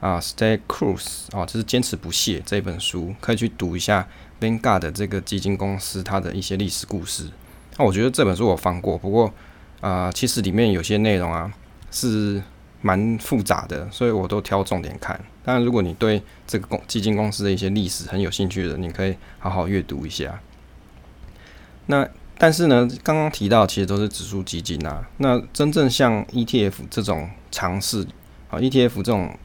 [0.00, 4.08] 啊 Stay Course 啊，就是坚持不懈这本书，可以去读一下。
[4.42, 7.28] Vanguard 的这个基金公司，它的一些历史故事。
[7.78, 9.32] 那我觉得这本书我翻过，不过
[9.80, 11.52] 啊、其实里面有些内容啊
[11.90, 12.42] 是
[12.80, 15.18] 蛮复杂的，所以我都挑重点看。
[15.44, 20.40] 当然，如果你对这个公基金公司的一些历史很有兴趣的，你可以好好阅读一下。
[21.86, 25.08] 那但是呢，刚刚提到其实都是指数基金啊。
[25.18, 28.06] 那真正像 ETF 这种尝试
[28.50, 29.36] 啊，ETF 这种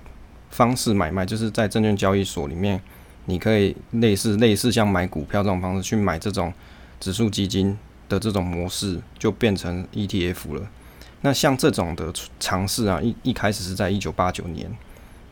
[0.50, 2.82] 方式买卖，就是在证券交易所里面。
[3.28, 6.52] 你可以类似类似像买股票这种方式去买这种
[7.00, 7.78] 指数基金
[8.10, 10.68] 的这种模式，就变成 ETF 了。
[11.22, 14.72] 那像这种的尝试啊，一一开始是在一九八九年，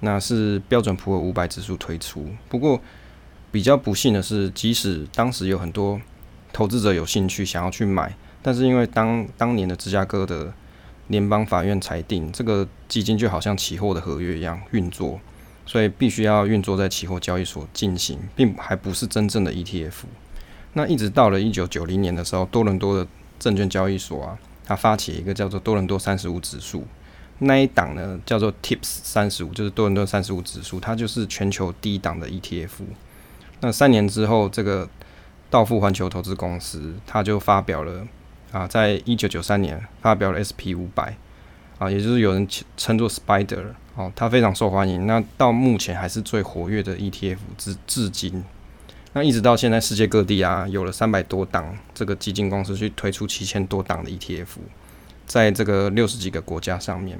[0.01, 2.27] 那是标准普尔五百指数推出。
[2.49, 2.81] 不过
[3.51, 6.01] 比较不幸的是，即使当时有很多
[6.51, 10.53] 投资者有兴趣想要去买，但是因为当当年的芝加哥的
[11.07, 15.19] 联邦法院裁定，这个基金就好像期货的合约一样运作，
[15.65, 20.03] 所以必须要运作在期货交易所进行，并还不是真正的 ETF。
[20.73, 23.07] 那一直到了一九九零年的时候，多伦多的
[23.39, 26.85] 证券交易所啊，它发起一个叫做多伦多三十五指数，
[27.39, 32.83] 那一档呢叫做 TIPS 三十五，就是多伦多三十五指数，它就是全球第一档的 ETF。
[33.61, 34.89] 那三年之后，这个
[35.49, 38.05] 道富环球投资公司，它就发表了。
[38.51, 41.17] 啊，在一九九三年发表了 SP 五百
[41.77, 42.47] 啊，也就是有人
[42.77, 43.63] 称作 Spider
[43.95, 45.05] 哦，它非常受欢迎。
[45.05, 48.43] 那到目前还是最活跃的 ETF 至至今。
[49.13, 54.47] 那一直到现在，世界各地啊，有了三百多档这个基金公司去推出七千多档的 ETF，
[55.25, 57.19] 在这个六十几个国家上面。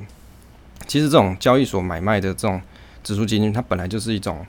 [0.88, 2.62] 其实这种交易所买卖的这种
[3.04, 4.46] 指数基金，它本来就是一种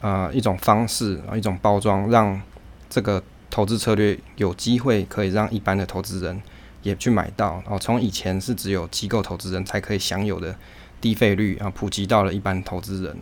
[0.00, 2.40] 啊、一种方式啊一种包装，让
[2.88, 3.22] 这个。
[3.52, 6.40] 投资策略有机会可以让一般的投资人
[6.82, 7.78] 也去买到哦。
[7.78, 10.56] 从以前是只有机构投资人才可以享有的
[11.00, 13.16] 低费率啊，普及到了一般投资人。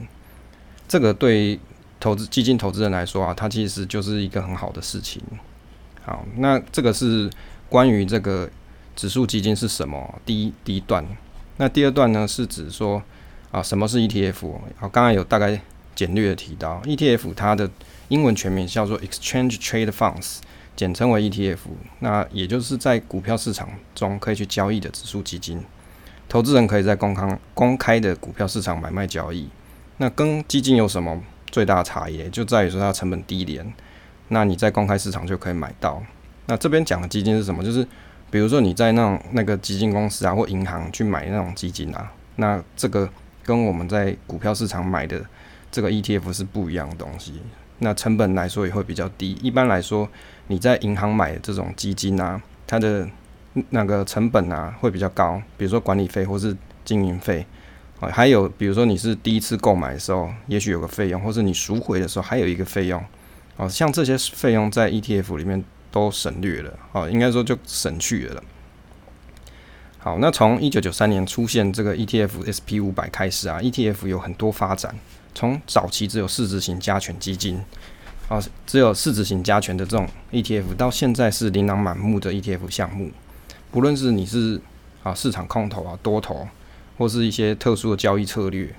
[0.86, 1.58] 这个对
[2.00, 5.22] 投资基金投资人来说啊，它其实就是一个很好的事情。
[6.02, 7.30] 好，那这个是
[7.68, 8.48] 关于这个
[8.96, 10.20] 指数基金是什么？
[10.24, 11.04] 第一第一段。
[11.56, 13.02] 那第二段呢，是指说
[13.50, 14.52] 啊，什么是 ETF？
[14.76, 15.60] 好，刚才有大概
[15.94, 17.70] 简略的提到 ETF 它的。
[18.08, 20.38] 英文全名叫做 Exchange Trade Funds，
[20.78, 21.58] 简称为 ETF。
[21.98, 25.60] 那也就是在股票市场中可以去交易的指数基金。
[26.28, 29.48] 投资人可以在公开公开的股票市场买卖交易。
[29.96, 32.28] 那跟基金有什么最大差异？
[32.30, 33.74] 就在于说它成本低廉。
[34.28, 36.00] 那你在公开市场就可以买到。
[36.46, 37.64] 那这边讲的基金是什么？
[37.64, 37.84] 就是
[38.30, 43.10] 比如说你在那种那个基金公司啊或银行去买那种基金啊，那这个
[43.42, 45.24] 跟我们在股票市场买的
[45.72, 47.40] 这个 ETF 是不一样的东西。
[47.78, 49.32] 那成本来说也会比较低。
[49.40, 50.08] 一般来说，
[50.48, 53.08] 你在银行买的这种基金啊，它的
[53.70, 57.46] 那个成本啊会比较高，比如说管理费或是经营费
[58.00, 63.02] 啊，还有比如说你是第一次购买的时候，也许有个费用，或是你赎回的时候还有一个费用
[63.56, 68.42] 啊，像这些费用在 ETF 里面都省略了啊，应该说就省去了。
[69.98, 74.94] 好，那从一九九三年出现这个 ETF SP 五百开始啊，ETF 有很多发展。
[75.34, 77.62] 从早期只有市值型加权基金，
[78.28, 83.10] 啊，只有市值型加权的这种 ETF，到现在是琳琅满目的 ETF 项目。
[83.70, 84.60] 不论是你是
[85.02, 86.46] 啊市场空头啊多头，
[86.98, 88.74] 或是一些特殊的交易策略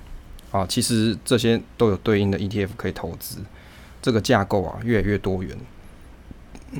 [0.52, 3.38] 啊，其实这些都有对应的 ETF 可以投资。
[4.00, 5.56] 这个架构啊越来越多元。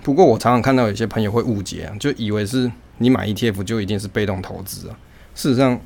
[0.03, 4.97] 不过我常常看到有些朋友会误解啊，就以为是你买 ETF 就一定是被动投资啊。
[5.35, 5.81] 事实上，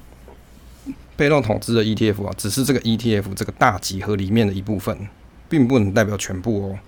[1.17, 5.09] 被动投资的 ETF 啊，只是这个 ETF 这个大集合里面的一部分，
[5.49, 6.79] 并不能代表全部哦。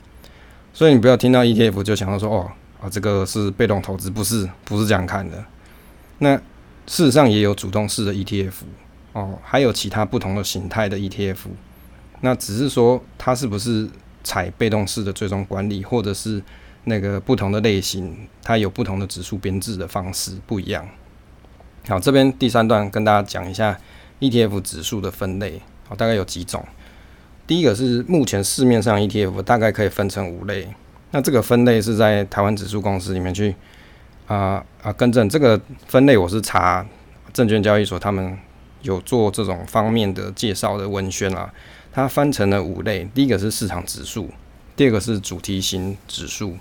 [0.73, 2.51] 所以你不要听到 ETF 就想到说哦
[2.81, 5.45] 啊，这个是被动投资，不是不是这样看的。
[6.19, 6.37] 那
[6.87, 8.53] 事实上也有主动式的 ETF
[9.13, 11.37] 哦，还有其他不同的形态的 ETF。
[12.21, 13.89] 那只是说它是不是
[14.25, 16.43] 采被动式的追踪管理，或者是
[16.85, 20.89] 那个不同的类型，它有不同的指数编制的方式不一样。
[21.89, 23.79] 好，这边第三段跟大家讲一下。
[24.19, 26.65] ETF 指数的分类，哦，大概有几种。
[27.47, 30.66] 第一个是目前市面上 ETF 大概可以分成五类。
[31.12, 33.55] 那这个分类是在台湾指数公司里面去
[34.26, 36.84] 啊啊更正这个分类，我是查
[37.32, 38.36] 证券交易所他们
[38.82, 41.53] 有做这种方面的介绍的文宣啊。
[41.92, 44.28] 它分成了五类，第一个是市场指数，
[44.76, 46.59] 第二个是主题型指数，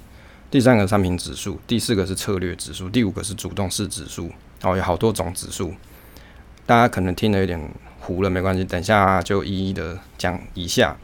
[0.49, 4.31] 第三个商品指数，第四个是策略指数，第五个是主动式指数。
[4.61, 5.73] 哦，有好多种指数。
[6.65, 7.59] 大家可能听得有点
[8.05, 10.95] 糊了，没关系，等下就一一的讲一下。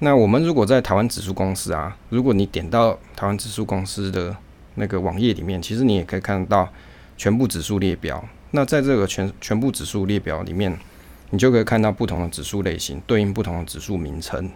[0.00, 4.36] 那我们如果在台湾指数公司啊，如果你点到台湾指数公司的
[4.74, 6.68] 那个网页里面，其实你也可以看到
[7.16, 8.22] 全部指数列表。
[8.50, 10.76] 那在这个全全部指数列表里面，
[11.30, 14.50] 你就可以看到不同的指数类型，对应不同的指数名称。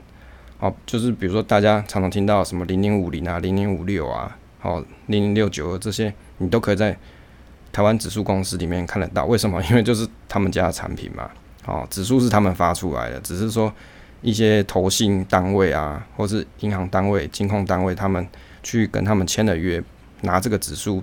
[0.58, 6.96] 好，就是比如说大家常常听到什么零零五零啊、零零五六啊、好零零六九这些，你都可以在。
[7.72, 9.62] 台湾指数公司里面看得到，为什么？
[9.70, 11.30] 因为就是他们家的产品嘛。
[11.70, 13.72] 哦，指数是他们发出来的，只是说
[14.22, 18.26] 一些投信单位啊，或是银行单位、金控单位，他们
[18.62, 19.82] 去跟他们签了约，
[20.22, 21.02] 拿这个指数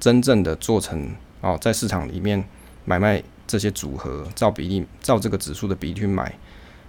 [0.00, 1.08] 真正的做成
[1.40, 2.44] 哦，在市场里面
[2.84, 6.34] 买卖这些组合，照比例，照这个指数的比例去买，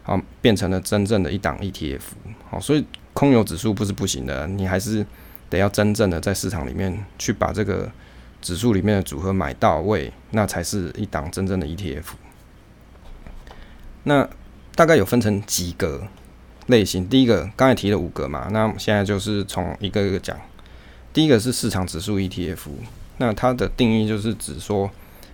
[0.04, 2.02] 好，变成了真正的一档 ETF。
[2.50, 5.06] 好，所以空有指数不是不行的，你还是
[5.50, 7.90] 得要真正的在市场里面去把这个。
[8.42, 12.06] 指数里面的组合买到位，那才是一档真正的 ETF。
[14.04, 14.28] 那
[14.76, 16.08] 大概有分成几个
[16.68, 20.38] 类型，第一个刚才提了五个嘛，那现在就是从一个一个讲。
[21.12, 22.70] 第一个是市场指数 ETF，
[23.18, 24.90] 那它的定义就是指说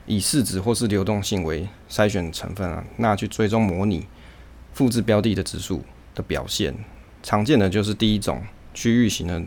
[0.05, 4.07] 以市值或是流动性为筛选成分啊，那去追踪模拟
[4.74, 5.84] 复制标的的指数
[6.16, 6.74] 的表现。
[7.22, 8.41] 常见的就是第一种
[8.74, 9.41] 区域型的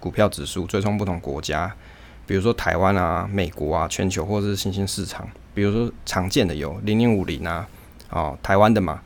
[0.00, 1.72] 股票指数，追踪不同国家，
[2.26, 5.28] 比如说台湾啊、美国啊、全球或是新兴市场。
[5.54, 7.68] 比如说常见的有零零五零啊，
[8.10, 9.00] 哦，台湾的嘛。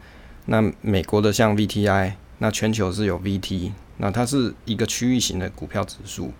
[0.46, 6.32] 那美国的像 VTI，那全球是有 VT，那它是一个区域型的股票指数。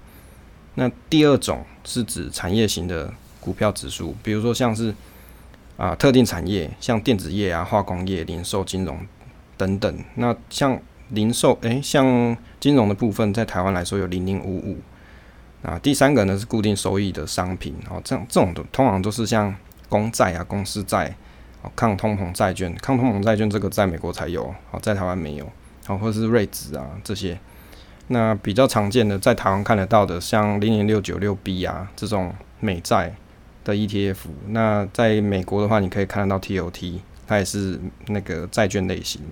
[0.75, 4.95] 那第二种是指产业型的股票指数，比如说像是
[5.77, 8.99] 啊特定产业，像电子业啊、化工业、零售、金融
[9.57, 10.05] 等等。
[10.15, 14.79] 那像零售，诶、像金融的部分，在台湾来说有零零五五。
[15.63, 19.55] 啊，第三个呢是固定收益的商品，哦，这样这种的通常都是像
[19.89, 21.15] 公债啊、公司债、
[21.77, 25.51] 抗通膨债券、抗通膨债券这个在美国才有，好，在台湾没有，
[25.87, 27.39] 好，或者是瑞纸啊这些。
[28.09, 33.15] 那比较常见的在台湾看得到的，像零零六九六 B 啊这种美债
[33.65, 34.17] 的 ETF。
[34.49, 39.23] 那在美国的话，你可以看得到 TOT，它也是那个债券类型。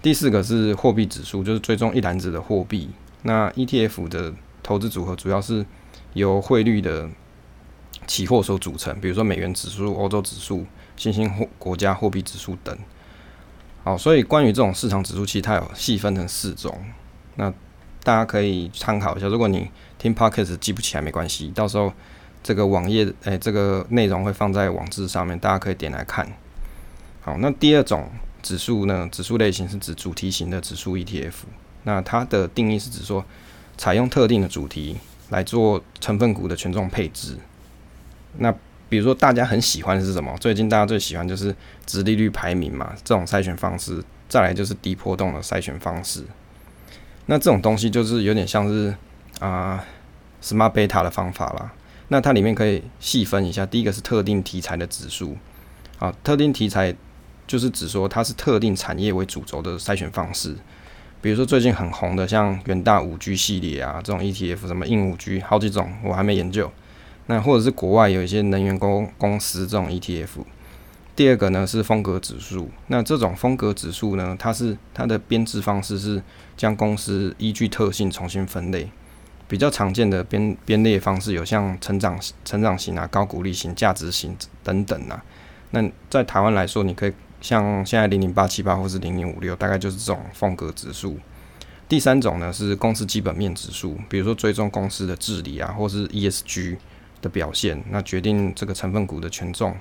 [0.00, 2.90] 第四个是货币指数，就是追踪一篮子的货币。
[3.22, 4.32] 那 ETF 的
[4.62, 5.64] 投资组合主要是
[6.14, 7.08] 由汇率的
[8.08, 10.66] 期货所组成，比如说美元指数、欧洲指数、
[10.96, 12.76] 新兴货国家货币指数等。
[13.84, 16.78] 好，所以关于这种市场指数，其实它有细分成四种。
[17.36, 17.52] 那
[18.02, 19.26] 大家可以参考一下。
[19.26, 21.92] 如果你听 Podcast 记不起来没关系，到时候
[22.42, 26.26] 这个网页诶、这个内容会放在网志上面，大家可以点来看。
[27.20, 28.08] 好，那第二种。
[28.42, 29.08] 指数呢？
[29.12, 31.32] 指数类型是指主题型的指数 ETF。
[31.84, 33.24] 那它的定义是指说，
[33.78, 34.96] 采用特定的主题
[35.28, 37.38] 来做成分股的权重配置。
[38.38, 38.52] 那
[38.92, 40.36] 比如说大家很喜欢的是什么？
[40.38, 44.04] 最近大家最喜欢就是直利率排名嘛，这种筛选方式。
[44.28, 46.22] 再来就是低波动的筛选方式。
[47.24, 48.94] 那这种东西就是有点像是
[49.40, 49.82] 啊、
[50.42, 51.72] Smart Beta 的方法啦。
[52.08, 55.38] 那它里面可以细分一下，第一个是特定题材的指数
[55.98, 56.94] 啊，特定题材。
[57.46, 60.54] 就是指说它是特定产业为主轴的筛选方式，
[61.22, 66.70] 比如说最近很红的像元大五 G 系列啊，这种 ETF 什么硬五 G 好几种，我还没研究。
[67.26, 70.28] 那或者是国外有一些能源公公司这种 ETF。
[71.14, 76.22] 第二个呢是风格指数，那这种风格指数呢，它是它的编制方式是
[76.56, 78.90] 将公司依据特性重新分类，
[79.46, 85.22] 比较常见的编编列方式有像成长成长型啊、高股利型、价值型等等啊。
[85.70, 87.12] 那在台湾来说，你可以。
[87.42, 91.18] 像现在零零八七八或是零零五六，大概就是这种风格指数。
[91.88, 96.76] 第三种呢是公司基本面指数，比如说追踪公司的治理啊，或是 ESG
[97.22, 99.74] 的表现，那决定这个成分股的权重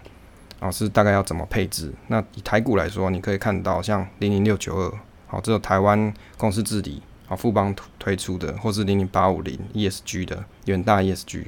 [0.60, 1.92] 啊是大概要怎么配置。
[2.08, 4.94] 那以台股来说，你可以看到像零零六九二，
[5.28, 11.48] 好，这个台湾公司治理啊富邦推出的，或是零零八五零 ESG 的远大 ESG，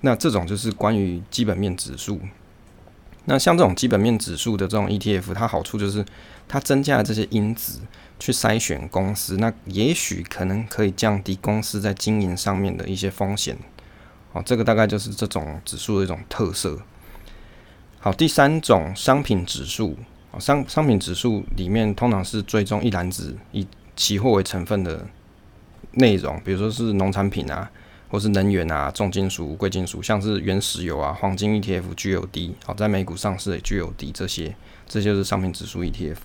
[0.00, 2.20] 那这种就是关于基本面指数。
[3.28, 6.06] 那像这种基本面指数的这种 ETF，它好处就是
[6.46, 7.80] 它增加了这些因子
[8.20, 13.58] 去筛选公司，那也许可能可以降低公司在经营上面的一些风险。
[14.36, 16.78] 哦，这个大概就是这种指数的一种特色。
[17.98, 19.96] 好，第三种商品指数，
[20.38, 23.66] 商商品指数里面通常是追踪一篮子以
[23.96, 25.06] 期货为成分的
[25.92, 27.70] 内容，比如说是农产品啊。
[28.08, 34.54] 或是能源啊、重金属、贵金属，像是原石油啊、黄金 ETF、GLD，好，在美股上市的 GLD 这些，
[34.86, 36.18] 这就是商品指数 ETF。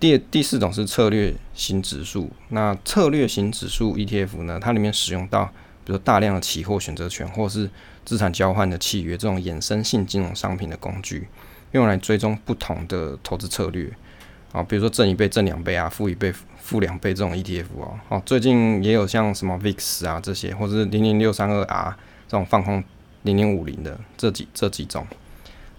[0.00, 5.52] 第第四种是策略型指数，那策略型指数 ETF 呢，它里面使用到，
[5.84, 7.68] 比如大量的期货选择权，或是
[8.04, 11.28] 资产交换的契约这种衍生性金融商品的工具，
[11.72, 13.90] 用来追踪不同的投资策略。
[14.52, 22.82] 啊，比如说挣一倍、挣两倍啊，负一倍、负两倍这种 ETF 哦，哦，最近也有像什么 VIX 啊这些，或者是零零六三二 R 这种放空
[23.22, 25.06] 零零五零的这几这几种，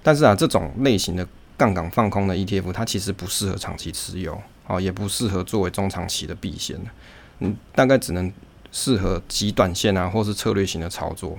[0.01, 1.27] 但是啊，这种类型的
[1.57, 6.79] 杠杆放空的 ETF，它其实不适合长期持有，哦，也不适合作为中长期的避险，
[7.39, 8.31] 嗯，大概只能
[8.71, 11.37] 适合极短线啊，或是策略型的操作。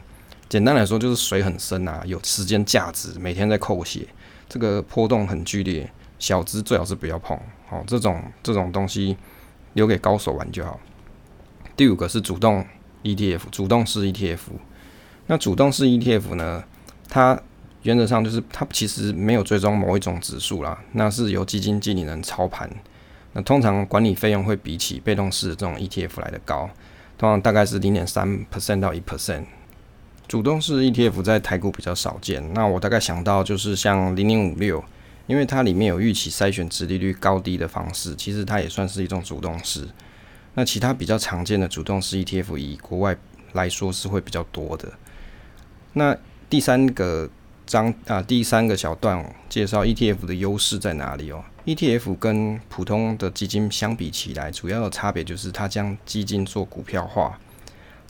[0.48, 4.06] 简单来说，就是水很深啊，有时间价值，每天在扣血，
[4.48, 5.90] 这个波动很剧烈。
[6.18, 9.16] 小资最好是不要碰，好，这种这种东西
[9.72, 10.78] 留给高手玩就好。
[11.76, 12.64] 第五个是主动
[13.02, 14.38] ETF，主动式 ETF。
[15.26, 16.62] 那主动式 ETF 呢，
[17.08, 17.36] 它
[17.82, 22.70] 原则上就是它其实没有追踪某一种指数啦，那是由基金经理人操盘。
[23.32, 26.70] 那通常管理费用会比起被动式的这种 ETF 来的高，
[27.22, 29.44] 通常大概是零点三 percent 到一 percent。
[30.26, 34.82] 主动式 ETF 在台股比较少见，那我大概想到就是像零零五六。
[35.28, 39.86] 因为它里面有预期筛选殖利率高低的方式，其实它也算是一种主动式。
[40.54, 43.16] 那其他比较常见的主动式 ETF，以国外
[43.52, 44.90] 来说是会比较多的。
[45.92, 46.16] 那
[46.50, 47.30] 第三个
[47.64, 57.38] 章啊，第三个小段介绍 ETF 的优势在哪里哦？ETF 跟普通的基金相比起来，主要的差别就是它将基金做股票化，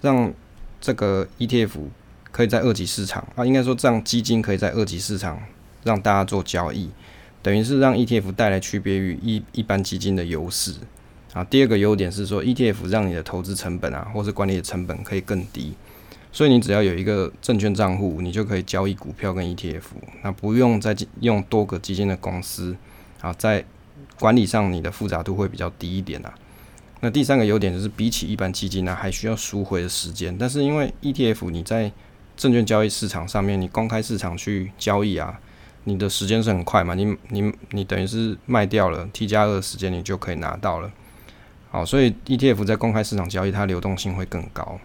[0.01, 0.33] 让
[0.81, 1.71] 这个 ETF
[2.31, 5.39] 可以在二级市场啊，应该说这样基金可以在二级市场
[5.85, 6.91] 让大家做交易，
[7.43, 10.75] 等于是让 ETF 带来区别于一一般基金的优势
[11.35, 11.45] 啊。
[11.45, 15.75] 第二个优点是说 ETF 让你的投资成本啊，或是管理的成本可以更低。
[16.35, 19.83] 所以你只要有一个证券账户，你就可以交易股票跟 ETF，
[20.23, 22.75] 那不用再用多个基金的公司
[23.23, 23.65] 啊，在
[24.19, 26.35] 管理上你的复杂度会比较低一点啊。
[27.01, 31.91] 那第三个优点就是比起一般基金呢，还需要赎回的时间，但是因为 ETF 你在
[32.37, 35.41] 证券交易市场上面，你公开市场去交易啊，
[35.85, 40.93] 你的时间是很快嘛，你你你等于是卖掉了 T 加二时间，你就可以拿到了。
[41.71, 44.79] 好，所以 ETF 在公开市场交易，它流动性会更高。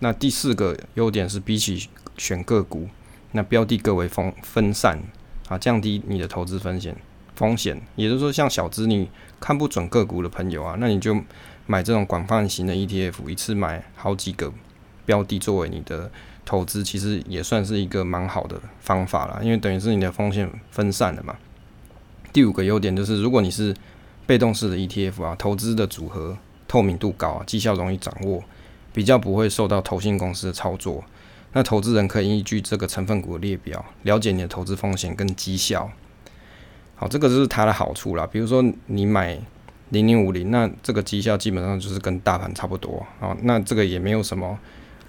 [0.00, 2.88] 那第四个优点是，比起选个股，
[3.30, 4.98] 那标的更为分分散
[5.48, 6.96] 啊，降低你的投资风险
[7.42, 7.76] 风险。
[7.96, 11.20] 也就是说，像小资你看不准个股的朋友啊，那你就
[11.66, 14.52] 买这种广泛型的 ETF，一次买好几个
[15.04, 16.08] 标的作为你的
[16.44, 21.36] 投资，其实也算是一个蛮好的方法啦，因为等于是你的风险分散了嘛。
[22.32, 23.74] 第五个优点就是，如果你是
[24.24, 26.38] 被动式的 ETF 啊，投资的组合
[26.68, 28.44] 透明度高啊，绩效容易掌握。
[28.94, 31.02] 比较不会受到投信公司的操作，
[31.54, 35.90] 那投资人可以依据这个成分股的列表，了解你的投资风险跟绩效。
[37.02, 38.24] 好，这个就是它的好处啦。
[38.30, 39.36] 比如说你买
[39.88, 43.04] 零零五零，那这个绩效基本上就是跟大盘差不多。
[43.18, 44.56] 好，那这个也没有什么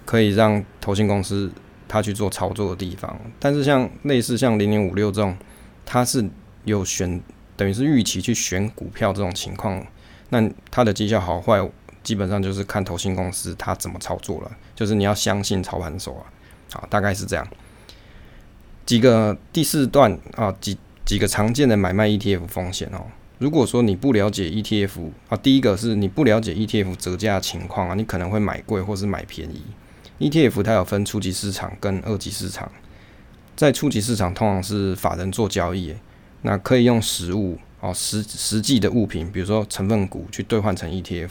[0.04, 1.48] 可以让投信公司
[1.86, 3.16] 他去做操作的地方。
[3.38, 5.36] 但是像类似像零零五六这种，
[5.86, 6.28] 它是
[6.64, 7.22] 有选，
[7.56, 9.86] 等于是预期去选股票这种情况，
[10.30, 11.70] 那它的绩效好坏。
[12.02, 16.26] 基本上就是看投信公司它怎么操作了，就是你要相信操盘手啊，
[16.72, 17.48] 好，大概是这样。
[18.84, 23.06] 几个第四段啊，几几个常见的买卖 ETF 风险哦。
[23.38, 29.62] 如果说你不了解 ETF 啊，第一个是你不了解 ETF 折价情况啊，你可能会买贵或是买便宜。
[30.20, 32.70] ETF 它有分初级市场跟二级市场，
[33.56, 35.94] 在初级市场通常是法人做交易，
[36.42, 41.30] 那可以用实物哦实实际的物品，比如说成分股去兑换成 ETF。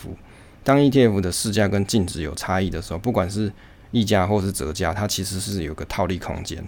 [0.64, 3.52] 当 ETF 的市价跟净值有差异的时候，不管是
[3.92, 6.64] 溢价或是折价，它其实是有个套利空间。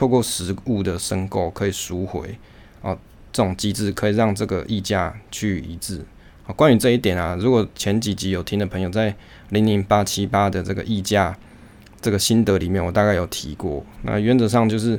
[0.00, 2.34] 透过实物的申购可以赎回
[2.80, 2.96] 啊，
[3.30, 6.02] 这种机制可以让这个溢价趋于一致。
[6.46, 9.14] 啊，关于这一点啊，如果前几集有听的朋友在
[9.50, 11.36] 零零八七八的这个溢价
[12.00, 13.84] 这个心得里面，我大概有提过。
[14.00, 14.98] 那原则上就是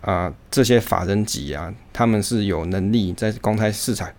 [0.00, 4.10] 啊，这些法人级啊，他们是有能力在公开市场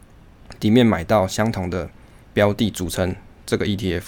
[0.61, 1.89] 里面买到相同的
[2.33, 3.13] 标的组成。
[3.45, 4.03] 这个 ETF，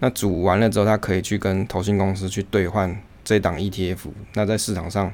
[0.00, 2.94] 那组完了之后，他可以去跟投信公司去兑换
[3.24, 3.98] 这档 ETF。
[4.34, 5.12] 那在市场上，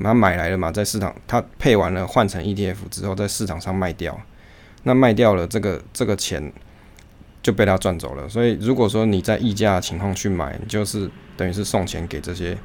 [0.00, 4.20] 他买来了嘛，在市场他配完了换成 ETF 之后，在市场上卖掉。
[4.82, 6.52] 那卖掉了，这个这个钱
[7.42, 8.28] 就被他赚走了。
[8.28, 12.56] 所以如果说你在溢价情况去买，就是等于是送钱给这些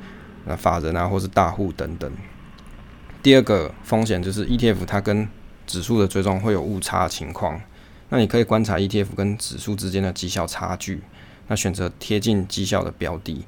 [0.45, 2.11] 呃法人啊，或是大户等等。
[3.23, 5.27] 第二个风险就是 ETF 它跟
[5.67, 7.61] 指数的追踪会有误差情况。
[8.09, 11.01] 那你可以观察 ETF 跟指数之间的绩效差距，
[11.47, 13.45] 那选择贴近绩效的标的。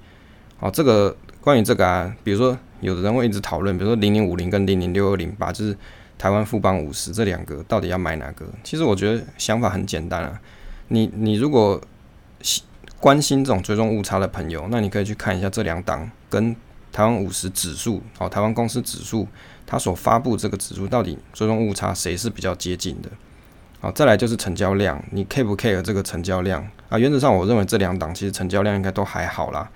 [0.60, 5.76] 哦，这个关于这个啊，比如说有的人会一直讨论，比如说零零五零跟零零六二零八，就是
[6.18, 8.46] 台湾富邦五十这两个到底要买哪个？
[8.64, 10.39] 其实我觉得想法很简单啊，
[10.89, 11.82] 你你如果
[13.00, 16.56] 关心这种追踪误差的朋友，那你可以去看一下这两档跟
[16.92, 19.28] 台湾五十指数，哦，台湾公司指数
[19.66, 23.10] 它所发布这个指数到底追踪误差谁是比较接近的？
[23.80, 27.00] 好，再来就是成交量，你 care 不 care 这个成交量啊？
[27.00, 29.68] 原则上，我认为这两档其实成交量应该都还好啦，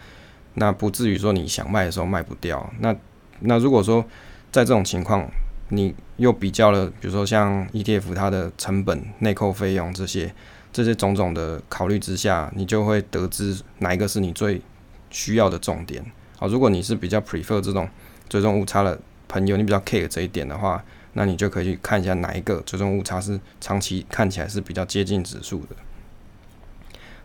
[0.55, 2.69] 那不至于说你想卖的时候卖不掉。
[2.79, 2.95] 那
[3.39, 4.03] 那如果说
[4.51, 5.25] 在这种情况，
[5.69, 10.33] 你又比较了，比如说像 ETF 它的成本、内扣费用这些
[10.73, 14.61] 这些种种的考虑之下，你就会得知哪一个是你最
[15.09, 16.03] 需要的重点。
[16.37, 17.87] 好，如果你是比较 prefer 这种
[18.27, 20.83] 追踪误差的朋友，你比较 care 这一点的话。
[21.17, 25.75] 那你就可以去看一下哪一个追踪误差是长期看起来是比较接近指数的。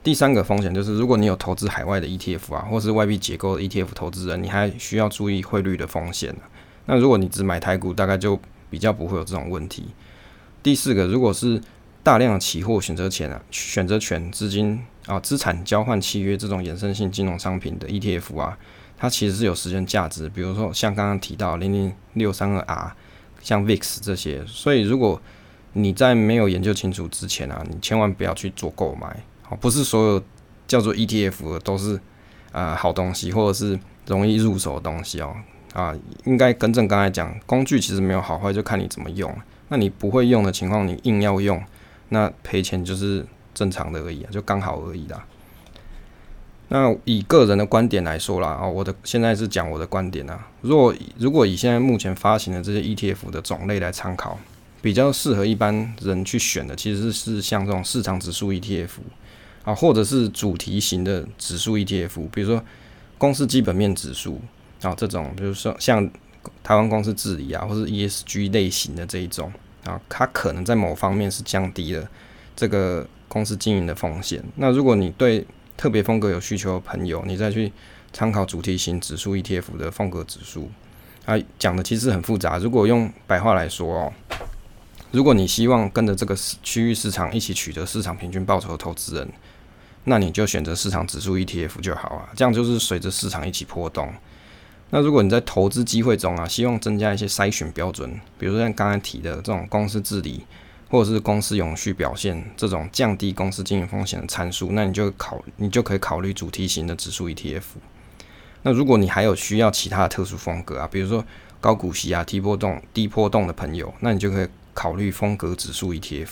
[0.02, 6.34] 第三个风险就是，如果你有投资海外的 ETF 啊，或是外币结构的 ETF 投资人，你还需要注意汇率的风险。
[6.86, 8.40] 那如果你只买台股，大概就
[8.70, 9.88] 比较不会有这种问题。
[10.62, 11.60] 第四个，如果是
[12.02, 18.58] 大量的期货选择权啊、选择权资金啊、资产交换契约这种衍生性金融商品的 ETF 啊，
[18.96, 20.28] 它其实是有时间价值。
[20.28, 22.96] 比如说像刚刚提到零零六三二 R。
[23.42, 24.44] 像 VIX 这些。
[24.46, 25.18] 所以如果
[25.72, 29.16] 你在没有研究清楚之前啊，你千万不要去做购买。
[29.56, 30.22] 不是所有
[30.68, 31.98] 叫做 ETF 的都是
[32.52, 35.34] 啊、好东西，或者是容易入手的东西哦。
[35.72, 35.94] 啊，
[36.24, 39.32] 应该更正刚才讲，工具其实没有好坏，就看你怎么用。
[39.68, 41.62] 那你不会用的情况，你硬要用，
[42.08, 43.24] 那赔钱就是
[43.54, 45.24] 正常的而已啊，就刚好而已啦。
[46.72, 50.48] 那以个人的观点来说啦，啊，我的现在是讲我的观点啦。
[50.60, 54.36] 如果如果以现在目前发行的这些 ETF 的种类来参考，
[54.82, 58.88] 比较适合一般人去选的，其实是像这种市场指数 ETF
[59.70, 62.62] 啊，或者是主题型的指数 ETF，比如说
[63.18, 64.40] 公司基本面指数。
[64.82, 66.10] 啊，这种比如说像
[66.62, 69.52] 台湾公司治理啊，或是 ESG 类型的这一种
[69.84, 72.08] 啊，它可能在某方面是降低了
[72.56, 74.42] 这个公司经营的风险。
[74.56, 75.46] 那如果你对
[75.76, 77.70] 特别风格有需求的朋友，你再去
[78.10, 80.70] 参考主题型指数 ETF 的风格指数，
[81.26, 82.56] 啊，讲的其实很复杂。
[82.56, 84.12] 如果用白话来说哦，
[85.10, 89.28] 如果你希望跟着这个区域市场一起取得市场平均报酬的投资人，
[90.04, 94.12] 那你就选择市场指数 ETF 就好啊，这样就是随着市场一起波动。
[94.90, 100.44] 那如果你在投资机会中啊，希望增加一些筛选标准，比如说像刚才提的这种公司治理，
[100.88, 107.62] 或者是公司永续表现这种降低公司经营风险的参数，那你就考你就可以考虑主题型的指数 ETF。
[108.62, 111.24] 那如果你还有需要其他的特殊风格啊，比如说
[111.60, 116.30] 高股息啊、低波动、低波动的朋友，那你就可以考虑风格指数 ETF。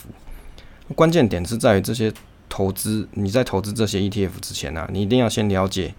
[0.97, 2.13] 关键点是在于这些
[2.49, 5.95] 投资，你在投资这些 ETF 之前呢、你一定要先了解。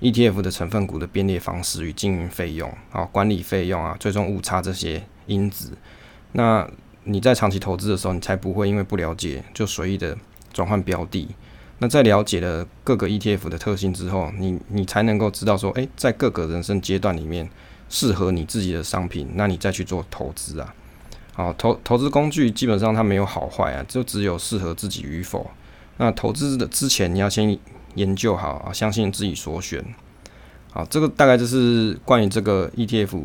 [0.00, 5.70] ETF 的成分股的编列方式与经营费用啊、管理费用啊、最终误差这些因子，
[6.32, 6.68] 那
[7.04, 10.14] 你在长期投资的时候，你才不会因为不了解就随意的
[10.52, 11.28] 转换标的。
[11.78, 17.48] 那在了解了各个 ETF 的特性之后，你你才能够知道说，诶、在各个人生阶段里面
[17.88, 20.74] 适合你自己的商品，那你再去做投资啊。
[21.32, 25.50] 好，投投资工具基本上它没有好坏啊，就只有适合自己与否。
[25.96, 27.58] 那投资的之前，你要先。
[27.94, 29.80] 研究好，相信自己所选。
[30.72, 33.22] 好，这个大概就是关于这个 ETF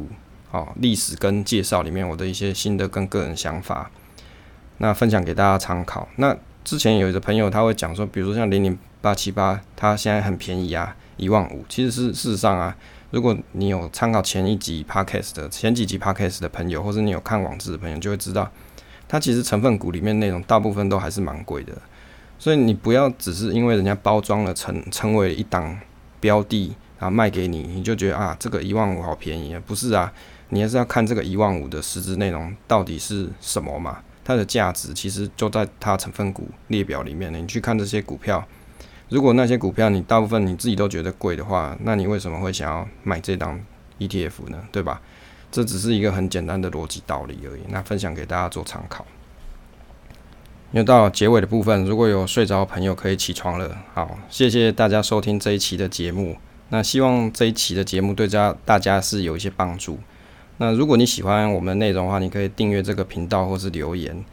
[0.51, 3.89] 好历史跟介绍里面我的一些心得跟个人想法，
[4.77, 6.07] 那分享给大家参考。
[6.17, 11.65] 那之前有一个朋友他会讲说，比如说像零零八七八，它现在很便宜啊，一万五。
[11.67, 12.77] 其实是事实上啊，
[13.09, 18.51] 如果你有参考前一集 Podcast 的前几集 Podcast 的朋友，或者你有看网志的朋友，就会知道，
[19.07, 21.73] 它其实成分股里面内容大部分都还是蛮贵的。
[22.39, 25.77] 所以你不要只是因为人家包装了成成为一档
[26.19, 30.11] 标的啊卖给你，你就觉得啊这个一万五好便宜啊，不是啊，
[30.49, 33.99] 你还是要看这个一万五的实质内容到底是什么嘛？
[34.23, 37.33] 它的价值其实就在它成分股列表里面。
[37.33, 38.45] 你去看这些股票，
[39.09, 43.59] 如果那些股票你大部分你自己都觉得贵的话，那你为什么会想要买这档
[43.97, 44.63] ETF 呢？
[44.71, 45.01] 对吧？
[45.51, 47.61] 这只是一个很简单的逻辑道理而已。
[47.69, 49.03] 那分享给大家做参考。
[50.71, 53.75] 又到结尾的部分，如果有睡着的朋友可以起床了。
[53.93, 56.37] 好，谢谢大家收听这一期的节目。
[56.69, 59.97] 那希望这一期的节目对家大家是有一些帮助。
[60.57, 64.23] 那如果你喜欢我们的内容的话，你可以订阅这个频道或是留言。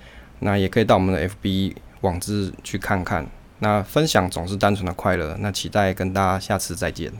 [0.41, 3.26] 那也可以到我们的 FB 网志去看看。
[3.61, 5.34] 那分享总是单纯的快乐。
[5.41, 7.11] 那期待跟大家下次再见。